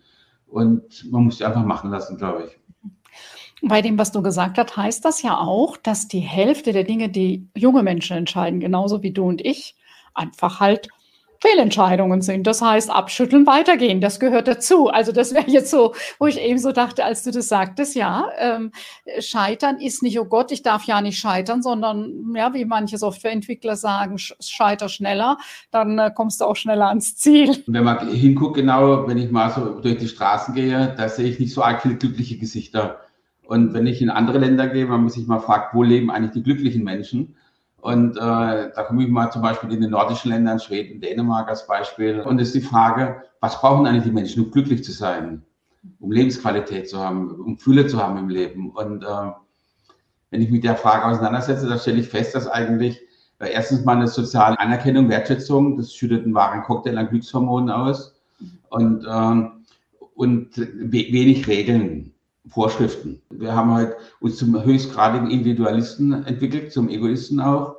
Und 0.54 1.12
man 1.12 1.24
muss 1.24 1.40
sie 1.40 1.46
einfach 1.46 1.66
machen 1.66 1.90
lassen, 1.90 2.16
glaube 2.18 2.46
ich. 2.46 2.60
Bei 3.68 3.82
dem, 3.82 3.98
was 3.98 4.12
du 4.12 4.22
gesagt 4.22 4.60
hast, 4.60 4.78
heißt 4.78 5.04
das 5.04 5.24
ja 5.24 5.40
auch, 5.40 5.78
dass 5.78 6.08
die 6.08 6.20
Hälfte 6.20 6.74
der 6.74 6.84
Dinge, 6.84 7.10
die 7.10 7.48
junge 7.56 7.82
Menschen 7.82 8.18
entscheiden, 8.18 8.60
genauso 8.60 9.02
wie 9.02 9.12
du 9.12 9.24
und 9.24 9.44
ich, 9.44 9.76
einfach 10.14 10.60
halt 10.60 10.90
Fehlentscheidungen 11.44 12.22
sind. 12.22 12.48
Das 12.48 12.62
heißt, 12.62 12.90
abschütteln, 12.90 13.46
weitergehen, 13.46 14.00
das 14.00 14.22
gehört 14.22 14.48
dazu. 14.48 14.88
Also 14.88 15.12
das 15.12 15.34
wäre 15.34 15.50
jetzt 15.50 15.70
so, 15.70 15.94
wo 16.18 16.28
ich 16.28 16.40
eben 16.40 16.58
so 16.58 16.72
dachte, 16.72 17.04
als 17.04 17.24
du 17.24 17.32
das 17.32 17.50
sagtest, 17.50 17.96
ja, 17.96 18.30
ähm, 18.40 18.72
Scheitern 19.20 19.78
ist 19.80 20.04
nicht, 20.04 20.18
oh 20.22 20.26
Gott, 20.26 20.54
ich 20.54 20.64
darf 20.64 20.86
ja 20.86 21.02
nicht 21.02 21.20
scheitern, 21.20 21.62
sondern, 21.62 22.34
ja, 22.34 22.54
wie 22.54 22.64
manche 22.64 22.98
Softwareentwickler 22.98 23.76
sagen, 23.76 24.18
scheiter 24.18 24.88
schneller, 24.88 25.38
dann 25.70 26.00
äh, 26.00 26.12
kommst 26.16 26.40
du 26.40 26.46
auch 26.46 26.56
schneller 26.56 26.88
ans 26.88 27.18
Ziel. 27.18 27.62
Wenn 27.68 27.84
man 27.84 28.08
hinguckt, 28.08 28.56
genau, 28.56 29.06
wenn 29.08 29.18
ich 29.18 29.30
mal 29.30 29.52
so 29.52 29.82
durch 29.82 29.98
die 29.98 30.08
Straßen 30.08 30.56
gehe, 30.56 30.94
da 30.96 31.10
sehe 31.10 31.28
ich 31.28 31.40
nicht 31.40 31.54
so 31.54 31.62
arg 31.62 31.82
viele 31.82 31.96
glückliche 31.96 32.38
Gesichter. 32.38 33.02
Und 33.46 33.74
wenn 33.74 33.86
ich 33.86 34.02
in 34.02 34.10
andere 34.10 34.38
Länder 34.38 34.68
gehe, 34.68 34.86
man 34.86 35.04
muss 35.04 35.16
sich 35.16 35.28
mal 35.28 35.40
fragen, 35.40 35.78
wo 35.78 35.84
leben 35.84 36.10
eigentlich 36.10 36.32
die 36.32 36.44
glücklichen 36.44 36.86
Menschen? 36.86 37.36
Und 37.84 38.16
äh, 38.16 38.22
da 38.22 38.84
komme 38.88 39.04
ich 39.04 39.10
mal 39.10 39.30
zum 39.30 39.42
Beispiel 39.42 39.74
in 39.74 39.82
den 39.82 39.90
nordischen 39.90 40.32
Ländern, 40.32 40.58
Schweden, 40.58 41.02
Dänemark 41.02 41.50
als 41.50 41.68
Beispiel. 41.68 42.22
Und 42.22 42.40
es 42.40 42.48
ist 42.48 42.56
die 42.56 42.62
Frage, 42.62 43.24
was 43.42 43.60
brauchen 43.60 43.86
eigentlich 43.86 44.06
die 44.06 44.12
Menschen, 44.12 44.46
um 44.46 44.52
glücklich 44.52 44.86
zu 44.86 44.94
sein, 44.94 45.44
um 46.00 46.10
Lebensqualität 46.10 46.90
zu 46.90 46.98
haben, 46.98 47.30
um 47.30 47.58
Fülle 47.58 47.86
zu 47.86 48.02
haben 48.02 48.18
im 48.18 48.30
Leben? 48.30 48.70
Und 48.70 49.04
äh, 49.04 49.32
wenn 50.30 50.42
ich 50.42 50.50
mit 50.50 50.64
der 50.64 50.78
Frage 50.78 51.04
auseinandersetze, 51.04 51.68
dann 51.68 51.78
stelle 51.78 52.00
ich 52.00 52.08
fest, 52.08 52.34
dass 52.34 52.48
eigentlich 52.48 53.02
äh, 53.40 53.52
erstens 53.52 53.84
mal 53.84 53.98
eine 53.98 54.08
soziale 54.08 54.58
Anerkennung, 54.62 55.10
Wertschätzung, 55.10 55.76
das 55.76 55.94
schüttet 55.94 56.24
einen 56.24 56.34
wahren 56.34 56.64
Cocktail 56.64 56.98
an 56.98 57.10
Glückshormonen 57.10 57.70
aus 57.70 58.16
und, 58.70 59.06
ähm, 59.12 59.66
und 60.16 60.52
wenig 60.56 61.50
Regeln. 61.50 62.13
Vorschriften. 62.48 63.22
Wir 63.30 63.56
haben 63.56 63.74
halt 63.74 63.96
uns 64.20 64.38
zum 64.38 64.62
höchstgradigen 64.64 65.30
Individualisten 65.30 66.26
entwickelt, 66.26 66.72
zum 66.74 66.90
Egoisten 66.90 67.40
auch 67.40 67.76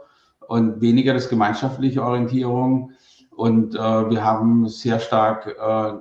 und 0.49 0.81
weniger 0.81 1.15
das 1.15 1.29
gemeinschaftliche 1.29 2.03
Orientierung. 2.03 2.93
Und 3.31 3.75
äh, 3.75 3.79
wir 3.79 4.25
haben 4.25 4.69
sehr 4.69 5.01
stark 5.01 5.57
äh, 5.59 5.99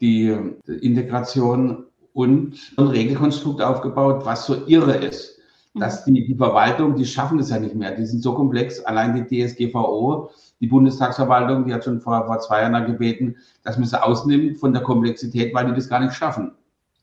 die 0.00 0.36
Integration 0.66 1.84
und 2.12 2.58
ein 2.76 2.88
Regelkonstrukt 2.88 3.62
aufgebaut, 3.62 4.24
was 4.24 4.46
so 4.46 4.66
irre 4.66 4.96
ist. 4.96 5.38
Mhm. 5.74 5.80
Dass 5.80 6.04
die, 6.04 6.26
die 6.26 6.34
Verwaltung, 6.34 6.96
die 6.96 7.04
schaffen 7.04 7.38
das 7.38 7.50
ja 7.50 7.60
nicht 7.60 7.74
mehr. 7.74 7.94
Die 7.94 8.06
sind 8.06 8.22
so 8.22 8.34
komplex. 8.34 8.80
Allein 8.80 9.14
die 9.14 9.46
DSGVO, 9.46 10.30
die 10.60 10.66
Bundestagsverwaltung, 10.66 11.66
die 11.66 11.74
hat 11.74 11.84
schon 11.84 12.00
vor, 12.00 12.26
vor 12.26 12.40
zwei 12.40 12.62
Jahren 12.62 12.86
gebeten, 12.86 13.36
dass 13.62 13.78
man 13.78 13.86
sie 13.86 14.02
ausnimmt 14.02 14.58
von 14.58 14.72
der 14.72 14.82
Komplexität, 14.82 15.54
weil 15.54 15.66
die 15.66 15.74
das 15.74 15.88
gar 15.88 16.00
nicht 16.00 16.14
schaffen. 16.14 16.52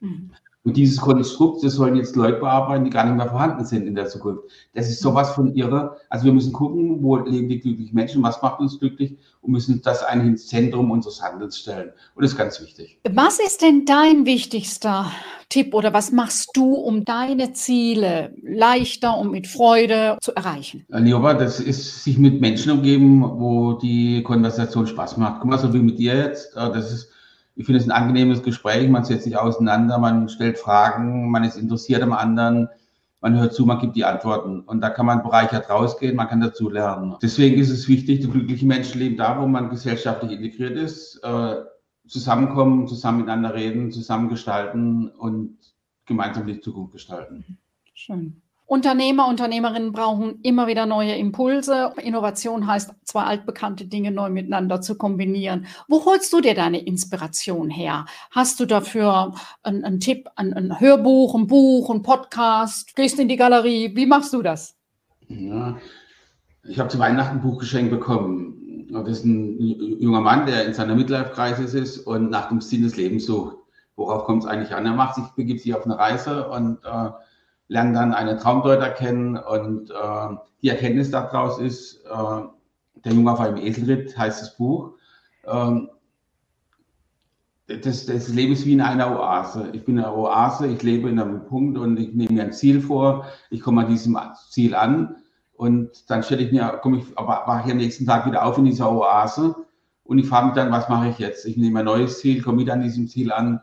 Mhm. 0.01 0.31
Und 0.65 0.75
dieses 0.77 0.99
Konstrukt, 0.99 1.63
das 1.63 1.73
sollen 1.73 1.95
jetzt 1.95 2.15
Leute 2.15 2.39
bearbeiten, 2.39 2.85
die 2.85 2.89
gar 2.89 3.05
nicht 3.05 3.15
mehr 3.15 3.29
vorhanden 3.29 3.63
sind 3.65 3.85
in 3.85 3.93
der 3.93 4.07
Zukunft. 4.07 4.45
Das 4.73 4.89
ist 4.89 4.99
sowas 4.99 5.29
von 5.29 5.53
irre. 5.53 5.97
Also 6.09 6.25
wir 6.25 6.33
müssen 6.33 6.53
gucken, 6.53 7.03
wo 7.03 7.17
leben 7.17 7.49
die 7.49 7.59
glücklichen 7.59 7.93
Menschen, 7.93 8.23
was 8.23 8.41
macht 8.41 8.59
uns 8.59 8.79
glücklich 8.79 9.15
und 9.41 9.51
müssen 9.51 9.79
das 9.83 10.03
eigentlich 10.03 10.29
ins 10.29 10.47
Zentrum 10.47 10.89
unseres 10.89 11.21
Handelns 11.21 11.59
stellen. 11.59 11.91
Und 12.15 12.23
das 12.23 12.31
ist 12.31 12.37
ganz 12.37 12.59
wichtig. 12.59 12.99
Was 13.07 13.39
ist 13.39 13.61
denn 13.61 13.85
dein 13.85 14.25
wichtigster 14.25 15.11
Tipp 15.49 15.75
oder 15.75 15.93
was 15.93 16.11
machst 16.11 16.49
du, 16.55 16.73
um 16.73 17.05
deine 17.05 17.53
Ziele 17.53 18.33
leichter 18.41 19.19
und 19.19 19.29
mit 19.29 19.45
Freude 19.45 20.17
zu 20.19 20.35
erreichen? 20.35 20.83
Nioba, 20.89 21.35
das 21.35 21.59
ist 21.59 22.03
sich 22.03 22.17
mit 22.17 22.41
Menschen 22.41 22.71
umgeben, 22.71 23.21
wo 23.21 23.73
die 23.73 24.23
Konversation 24.23 24.87
Spaß 24.87 25.17
macht. 25.17 25.41
Guck 25.41 25.51
mal, 25.51 25.59
so 25.59 25.71
wie 25.75 25.79
mit 25.79 25.99
dir 25.99 26.15
jetzt. 26.15 26.55
Äh, 26.55 26.71
das 26.71 26.91
ist 26.91 27.11
ich 27.55 27.65
finde 27.65 27.79
es 27.79 27.87
ein 27.87 27.91
angenehmes 27.91 28.43
Gespräch, 28.43 28.89
man 28.89 29.05
setzt 29.05 29.23
sich 29.23 29.37
auseinander, 29.37 29.97
man 29.97 30.27
stellt 30.29 30.59
Fragen, 30.59 31.31
man 31.31 31.43
ist 31.43 31.57
interessiert 31.57 32.03
am 32.03 32.11
anderen, 32.11 32.67
man 33.21 33.39
hört 33.39 33.53
zu, 33.53 33.65
man 33.65 33.79
gibt 33.79 33.95
die 33.95 34.05
Antworten. 34.05 34.61
Und 34.61 34.81
da 34.81 34.89
kann 34.89 35.05
man 35.05 35.23
bereichert 35.23 35.69
rausgehen, 35.69 36.15
man 36.15 36.27
kann 36.27 36.41
dazu 36.41 36.69
lernen. 36.69 37.15
Deswegen 37.21 37.59
ist 37.59 37.69
es 37.69 37.87
wichtig, 37.87 38.19
die 38.19 38.29
glücklichen 38.29 38.67
Menschen 38.67 38.99
leben 38.99 39.17
da, 39.17 39.39
wo 39.41 39.47
man 39.47 39.69
gesellschaftlich 39.69 40.33
integriert 40.33 40.77
ist, 40.77 41.19
äh, 41.23 41.55
zusammenkommen, 42.07 42.87
zusammen 42.87 43.19
miteinander 43.19 43.53
reden, 43.53 43.91
zusammen 43.91 44.29
gestalten 44.29 45.09
und 45.09 45.57
gemeinsam 46.05 46.45
die 46.45 46.59
Zukunft 46.59 46.93
gestalten. 46.93 47.57
Schön. 47.93 48.41
Unternehmer, 48.67 49.27
Unternehmerinnen 49.27 49.91
brauchen 49.91 50.39
immer 50.41 50.65
wieder 50.65 50.87
neue 50.87 51.15
Impulse. 51.15 51.93
Innovation 52.01 52.65
heißt, 52.65 52.95
zwei 53.03 53.23
altbekannte 53.23 53.85
Dinge 53.85 54.09
neu 54.09 54.29
miteinander 54.31 54.81
zu 54.81 54.97
kombinieren. 54.97 55.67
Wo 55.87 56.03
holst 56.05 56.33
du 56.33 56.41
dir 56.41 56.55
deine 56.55 56.83
Inspiration 56.83 57.69
her? 57.69 58.07
Hast 58.31 58.59
du 58.59 58.65
dafür 58.65 59.35
einen, 59.61 59.83
einen 59.83 59.99
Tipp, 59.99 60.29
ein, 60.35 60.51
ein, 60.53 60.79
Hörbuch, 60.79 61.35
ein 61.35 61.45
Buch, 61.45 61.91
ein 61.91 62.01
Podcast? 62.01 62.95
Gehst 62.95 63.19
in 63.19 63.27
die 63.27 63.35
Galerie? 63.35 63.95
Wie 63.95 64.07
machst 64.07 64.33
du 64.33 64.41
das? 64.41 64.75
Ja, 65.27 65.77
ich 66.63 66.79
habe 66.79 66.89
zu 66.89 66.97
Weihnachten 66.97 67.37
ein 67.37 67.43
Buch 67.43 67.59
geschenkt 67.59 67.91
bekommen. 67.91 68.87
Das 68.89 69.07
ist 69.09 69.25
ein 69.25 69.59
junger 69.99 70.21
Mann, 70.21 70.47
der 70.47 70.65
in 70.65 70.73
seiner 70.73 70.95
Midlife-Crisis 70.95 71.75
ist 71.75 71.99
und 71.99 72.31
nach 72.31 72.49
dem 72.49 72.61
Sinn 72.61 72.81
des 72.81 72.95
Lebens 72.95 73.27
sucht. 73.27 73.57
Worauf 73.95 74.25
kommt 74.25 74.43
es 74.43 74.49
eigentlich 74.49 74.73
an? 74.73 74.85
Er 74.87 74.93
macht 74.93 75.15
sich, 75.15 75.25
begibt 75.35 75.61
sich 75.61 75.75
auf 75.75 75.85
eine 75.85 75.97
Reise 75.97 76.49
und 76.49 76.79
äh, 76.83 77.09
lernen 77.67 77.93
dann 77.93 78.13
einen 78.13 78.37
Traumdeuter 78.37 78.89
kennen 78.89 79.37
und 79.37 79.89
äh, 79.89 80.35
die 80.61 80.69
Erkenntnis 80.69 81.11
daraus 81.11 81.59
ist, 81.59 82.03
äh, 82.05 82.41
der 83.03 83.13
Junge 83.13 83.31
auf 83.31 83.39
einem 83.39 83.57
Eselritt 83.57 84.17
heißt 84.17 84.41
das 84.41 84.57
Buch. 84.57 84.93
Ähm, 85.45 85.89
das, 87.67 88.05
das 88.05 88.27
Leben 88.27 88.53
ist 88.53 88.65
wie 88.65 88.73
in 88.73 88.81
einer 88.81 89.19
Oase. 89.19 89.69
Ich 89.73 89.85
bin 89.85 89.97
in 89.97 90.03
einer 90.03 90.15
Oase, 90.15 90.67
ich 90.67 90.83
lebe 90.83 91.09
in 91.09 91.19
einem 91.19 91.45
Punkt 91.45 91.77
und 91.77 91.99
ich 91.99 92.13
nehme 92.13 92.33
mir 92.33 92.43
ein 92.43 92.53
Ziel 92.53 92.79
vor, 92.79 93.25
ich 93.49 93.61
komme 93.61 93.81
an 93.81 93.89
diesem 93.89 94.17
Ziel 94.49 94.75
an 94.75 95.15
und 95.53 96.09
dann 96.09 96.21
stelle 96.21 96.43
ich 96.43 96.51
mir, 96.51 96.67
komme 96.83 96.97
ich, 96.97 97.17
aber 97.17 97.43
wache 97.47 97.65
ich 97.65 97.71
am 97.71 97.77
nächsten 97.77 98.05
Tag 98.05 98.27
wieder 98.27 98.45
auf 98.45 98.57
in 98.59 98.65
dieser 98.65 98.91
Oase 98.91 99.55
und 100.03 100.19
ich 100.19 100.27
frage 100.27 100.47
mich 100.47 100.55
dann, 100.55 100.71
was 100.71 100.89
mache 100.89 101.09
ich 101.09 101.17
jetzt? 101.17 101.45
Ich 101.45 101.57
nehme 101.57 101.79
ein 101.79 101.85
neues 101.85 102.19
Ziel, 102.19 102.43
komme 102.43 102.59
wieder 102.59 102.73
an 102.73 102.81
diesem 102.81 103.07
Ziel 103.07 103.31
an 103.31 103.61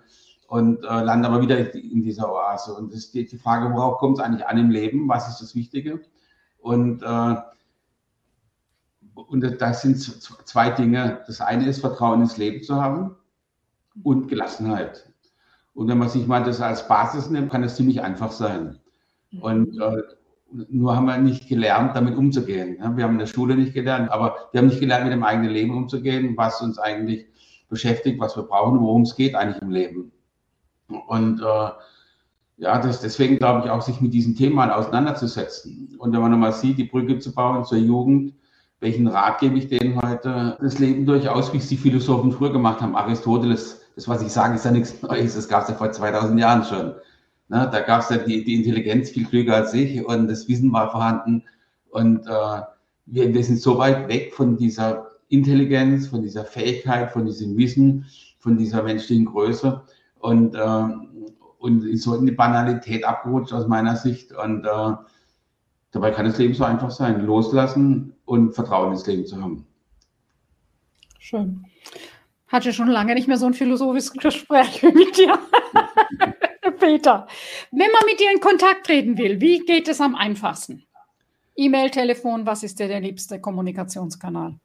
und 0.52 0.84
äh, 0.84 1.02
lande 1.02 1.28
aber 1.28 1.40
wieder 1.40 1.74
in 1.74 2.02
dieser 2.02 2.30
Oase. 2.30 2.74
Und 2.74 2.92
es 2.92 3.10
geht 3.10 3.32
die 3.32 3.38
Frage, 3.38 3.72
worauf 3.72 3.96
kommt 3.96 4.18
es 4.18 4.24
eigentlich 4.24 4.46
an 4.46 4.58
im 4.58 4.68
Leben? 4.68 5.08
Was 5.08 5.26
ist 5.26 5.40
das 5.40 5.54
Wichtige? 5.54 6.02
Und, 6.58 7.02
äh, 7.02 7.36
und 9.14 9.40
das 9.58 9.80
sind 9.80 9.98
zwei 9.98 10.68
Dinge. 10.68 11.22
Das 11.26 11.40
eine 11.40 11.66
ist, 11.66 11.80
Vertrauen 11.80 12.20
ins 12.20 12.36
Leben 12.36 12.62
zu 12.62 12.76
haben 12.76 13.16
und 14.02 14.28
Gelassenheit. 14.28 15.10
Und 15.72 15.88
wenn 15.88 15.96
man 15.96 16.10
sich 16.10 16.26
mal 16.26 16.44
das 16.44 16.60
als 16.60 16.86
Basis 16.86 17.30
nimmt, 17.30 17.50
kann 17.50 17.64
es 17.64 17.76
ziemlich 17.76 18.02
einfach 18.02 18.30
sein. 18.30 18.78
Und 19.40 19.80
äh, 19.80 20.02
nur 20.68 20.94
haben 20.94 21.06
wir 21.06 21.16
nicht 21.16 21.48
gelernt, 21.48 21.96
damit 21.96 22.14
umzugehen. 22.14 22.76
Wir 22.76 23.04
haben 23.04 23.12
in 23.14 23.18
der 23.20 23.26
Schule 23.26 23.56
nicht 23.56 23.72
gelernt, 23.72 24.10
aber 24.10 24.36
wir 24.52 24.60
haben 24.60 24.68
nicht 24.68 24.80
gelernt, 24.80 25.04
mit 25.04 25.14
dem 25.14 25.24
eigenen 25.24 25.50
Leben 25.50 25.74
umzugehen, 25.74 26.36
was 26.36 26.60
uns 26.60 26.78
eigentlich 26.78 27.24
beschäftigt, 27.70 28.20
was 28.20 28.36
wir 28.36 28.42
brauchen, 28.42 28.80
worum 28.80 29.00
es 29.00 29.16
geht 29.16 29.34
eigentlich 29.34 29.62
im 29.62 29.70
Leben. 29.70 30.12
Und 30.94 31.40
äh, 31.40 31.70
ja, 32.58 32.78
das, 32.78 33.00
deswegen 33.00 33.38
glaube 33.38 33.64
ich 33.64 33.70
auch, 33.70 33.82
sich 33.82 34.00
mit 34.00 34.12
diesen 34.14 34.36
Themen 34.36 34.58
auseinanderzusetzen. 34.58 35.96
Und 35.98 36.12
wenn 36.12 36.20
man 36.20 36.30
nochmal 36.30 36.52
sieht, 36.52 36.78
die 36.78 36.84
Brücke 36.84 37.18
zu 37.18 37.32
bauen 37.32 37.64
zur 37.64 37.78
Jugend, 37.78 38.34
welchen 38.80 39.06
Rat 39.06 39.38
gebe 39.38 39.58
ich 39.58 39.68
denen 39.68 40.00
heute? 40.02 40.58
Das 40.60 40.78
Leben 40.78 41.06
durchaus, 41.06 41.52
wie 41.52 41.58
es 41.58 41.68
die 41.68 41.76
Philosophen 41.76 42.32
früher 42.32 42.52
gemacht 42.52 42.80
haben. 42.80 42.96
Aristoteles, 42.96 43.80
das, 43.94 44.08
was 44.08 44.22
ich 44.22 44.32
sage, 44.32 44.56
ist 44.56 44.64
ja 44.64 44.72
nichts 44.72 45.00
Neues. 45.02 45.36
Das 45.36 45.48
gab 45.48 45.62
es 45.62 45.68
ja 45.68 45.74
vor 45.76 45.92
2000 45.92 46.40
Jahren 46.40 46.64
schon. 46.64 46.94
Ne, 47.48 47.68
da 47.70 47.80
gab 47.80 48.00
es 48.00 48.08
ja 48.08 48.16
die, 48.16 48.44
die 48.44 48.54
Intelligenz 48.54 49.10
viel 49.10 49.26
klüger 49.26 49.56
als 49.56 49.74
ich 49.74 50.04
und 50.04 50.26
das 50.26 50.48
Wissen 50.48 50.72
war 50.72 50.90
vorhanden. 50.90 51.44
Und 51.90 52.26
äh, 52.26 52.60
wir, 53.06 53.34
wir 53.34 53.44
sind 53.44 53.60
so 53.60 53.78
weit 53.78 54.08
weg 54.08 54.34
von 54.34 54.56
dieser 54.56 55.06
Intelligenz, 55.28 56.08
von 56.08 56.22
dieser 56.22 56.44
Fähigkeit, 56.44 57.10
von 57.10 57.26
diesem 57.26 57.56
Wissen, 57.56 58.06
von 58.38 58.56
dieser 58.56 58.82
menschlichen 58.82 59.26
Größe, 59.26 59.82
und, 60.22 60.54
äh, 60.54 60.84
und 61.58 61.84
ist 61.84 62.04
so 62.04 62.14
in 62.14 62.26
die 62.26 62.32
Banalität 62.32 63.04
abgerutscht 63.04 63.52
aus 63.52 63.66
meiner 63.66 63.96
Sicht. 63.96 64.32
Und 64.32 64.64
äh, 64.64 64.92
dabei 65.90 66.10
kann 66.12 66.26
das 66.26 66.38
Leben 66.38 66.54
so 66.54 66.64
einfach 66.64 66.90
sein. 66.90 67.26
Loslassen 67.26 68.14
und 68.24 68.54
Vertrauen 68.54 68.92
ins 68.92 69.06
Leben 69.06 69.26
zu 69.26 69.40
haben. 69.42 69.66
Schön. 71.18 71.66
Hatte 72.46 72.72
schon 72.72 72.88
lange 72.88 73.14
nicht 73.14 73.28
mehr 73.28 73.36
so 73.36 73.46
ein 73.46 73.54
philosophisches 73.54 74.12
Gespräch 74.12 74.82
mit 74.82 75.16
dir. 75.16 75.38
Peter, 76.78 77.26
wenn 77.70 77.90
man 77.90 78.02
mit 78.06 78.20
dir 78.20 78.30
in 78.32 78.40
Kontakt 78.40 78.86
treten 78.86 79.18
will, 79.18 79.40
wie 79.40 79.60
geht 79.60 79.88
es 79.88 80.00
am 80.00 80.14
einfachsten? 80.14 80.84
E-Mail, 81.56 81.90
Telefon, 81.90 82.46
was 82.46 82.62
ist 82.62 82.78
dir 82.78 82.88
der 82.88 83.00
liebste 83.00 83.40
Kommunikationskanal? 83.40 84.58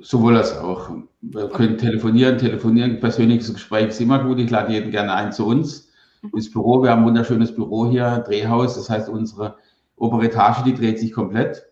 Sowohl 0.00 0.36
als 0.36 0.56
auch. 0.56 0.90
Wir 1.20 1.48
können 1.48 1.78
telefonieren, 1.78 2.38
telefonieren, 2.38 3.00
persönliches 3.00 3.52
Gespräch 3.52 3.88
ist 3.88 4.00
immer 4.00 4.22
gut. 4.22 4.38
Ich 4.38 4.50
lade 4.50 4.72
jeden 4.72 4.90
gerne 4.90 5.12
ein 5.12 5.32
zu 5.32 5.46
uns 5.46 5.88
ins 6.32 6.50
Büro. 6.50 6.82
Wir 6.82 6.90
haben 6.90 7.02
ein 7.02 7.06
wunderschönes 7.06 7.54
Büro 7.54 7.90
hier, 7.90 8.18
Drehhaus. 8.26 8.76
Das 8.76 8.88
heißt, 8.88 9.08
unsere 9.08 9.56
obere 9.96 10.26
Etage, 10.26 10.62
die 10.62 10.74
dreht 10.74 10.98
sich 10.98 11.12
komplett. 11.12 11.64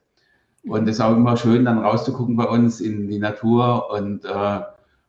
Und 0.64 0.88
es 0.88 0.96
ist 0.96 1.00
auch 1.00 1.14
immer 1.14 1.36
schön, 1.36 1.64
dann 1.64 1.78
rauszugucken 1.78 2.36
bei 2.36 2.46
uns 2.46 2.80
in 2.80 3.08
die 3.08 3.18
Natur. 3.18 3.90
Und, 3.90 4.24
äh, 4.24 4.60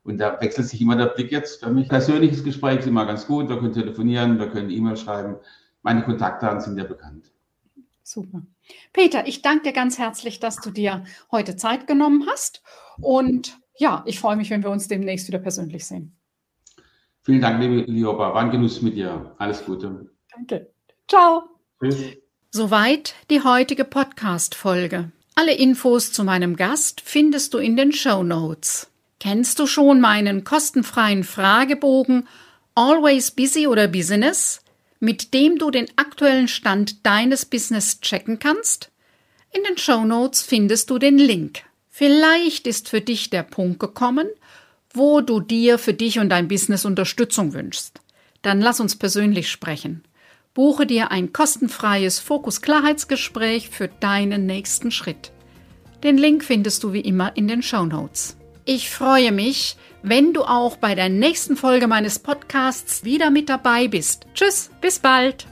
und 0.03 0.19
da 0.19 0.39
wechselt 0.39 0.67
sich 0.67 0.81
immer 0.81 0.95
der 0.95 1.07
Blick 1.07 1.31
jetzt 1.31 1.63
für 1.63 1.71
mich. 1.71 1.89
Persönliches 1.89 2.43
Gespräch 2.43 2.79
ist 2.79 2.87
immer 2.87 3.05
ganz 3.05 3.25
gut. 3.25 3.49
Wir 3.49 3.57
können 3.57 3.73
telefonieren, 3.73 4.37
wir 4.37 4.49
können 4.49 4.69
E-Mail 4.69 4.97
schreiben. 4.97 5.37
Meine 5.81 6.03
Kontaktdaten 6.03 6.61
sind 6.61 6.77
ja 6.77 6.83
bekannt. 6.83 7.31
Super. 8.03 8.43
Peter, 8.93 9.27
ich 9.27 9.41
danke 9.41 9.63
dir 9.63 9.73
ganz 9.73 9.97
herzlich, 9.97 10.39
dass 10.39 10.57
du 10.57 10.69
dir 10.69 11.03
heute 11.31 11.55
Zeit 11.55 11.87
genommen 11.87 12.25
hast. 12.29 12.61
Und 13.01 13.57
ja, 13.77 14.03
ich 14.05 14.19
freue 14.19 14.35
mich, 14.35 14.49
wenn 14.49 14.63
wir 14.63 14.69
uns 14.69 14.87
demnächst 14.87 15.27
wieder 15.27 15.39
persönlich 15.39 15.85
sehen. 15.85 16.15
Vielen 17.23 17.41
Dank, 17.41 17.61
liebe 17.61 17.91
Lioba. 17.91 18.33
War 18.33 18.41
ein 18.41 18.51
Genuss 18.51 18.81
mit 18.81 18.95
dir. 18.95 19.35
Alles 19.37 19.65
Gute. 19.65 20.09
Danke. 20.33 20.71
Ciao. 21.07 21.43
Tschüss. 21.79 22.17
Soweit 22.51 23.15
die 23.29 23.43
heutige 23.43 23.83
Podcast-Folge. 23.83 25.11
Alle 25.35 25.53
Infos 25.53 26.11
zu 26.11 26.23
meinem 26.23 26.55
Gast 26.55 27.01
findest 27.01 27.53
du 27.53 27.57
in 27.57 27.75
den 27.75 27.91
Show 27.91 28.23
Notes. 28.23 28.89
Kennst 29.19 29.59
du 29.59 29.67
schon 29.67 29.99
meinen 29.99 30.43
kostenfreien 30.43 31.23
Fragebogen 31.23 32.27
Always 32.75 33.31
Busy 33.31 33.67
oder 33.67 33.87
Business? 33.87 34.61
mit 34.99 35.33
dem 35.33 35.57
du 35.57 35.71
den 35.71 35.87
aktuellen 35.95 36.47
Stand 36.47 37.05
deines 37.05 37.45
Business 37.45 38.01
checken 38.01 38.39
kannst? 38.39 38.91
In 39.51 39.63
den 39.63 39.77
Show 39.77 40.03
Notes 40.03 40.41
findest 40.41 40.89
du 40.89 40.99
den 40.99 41.17
Link. 41.17 41.63
Vielleicht 41.97 42.67
ist 42.67 42.89
für 42.89 43.01
dich 43.01 43.31
der 43.31 43.41
Punkt 43.41 43.79
gekommen, 43.79 44.27
wo 44.93 45.19
du 45.21 45.39
dir 45.39 45.79
für 45.79 45.95
dich 45.95 46.19
und 46.19 46.29
dein 46.29 46.47
Business 46.47 46.85
Unterstützung 46.85 47.53
wünschst. 47.53 48.01
Dann 48.43 48.61
lass 48.61 48.79
uns 48.79 48.97
persönlich 48.97 49.49
sprechen. 49.49 50.03
Buche 50.53 50.85
dir 50.85 51.09
ein 51.09 51.33
kostenfreies 51.33 52.19
Fokus-Klarheitsgespräch 52.19 53.69
für 53.69 53.87
deinen 53.87 54.45
nächsten 54.45 54.91
Schritt. 54.91 55.31
Den 56.03 56.19
Link 56.19 56.43
findest 56.43 56.83
du 56.83 56.93
wie 56.93 57.01
immer 57.01 57.35
in 57.35 57.47
den 57.47 57.63
Show 57.63 57.87
Notes. 57.87 58.37
Ich 58.63 58.91
freue 58.91 59.31
mich, 59.31 59.75
wenn 60.03 60.33
du 60.33 60.43
auch 60.43 60.77
bei 60.77 60.93
der 60.93 61.09
nächsten 61.09 61.57
Folge 61.57 61.87
meines 61.87 62.19
Podcasts 62.19 63.05
wieder 63.05 63.31
mit 63.31 63.49
dabei 63.49 63.87
bist. 63.87 64.27
Tschüss, 64.35 64.69
bis 64.81 64.99
bald! 64.99 65.47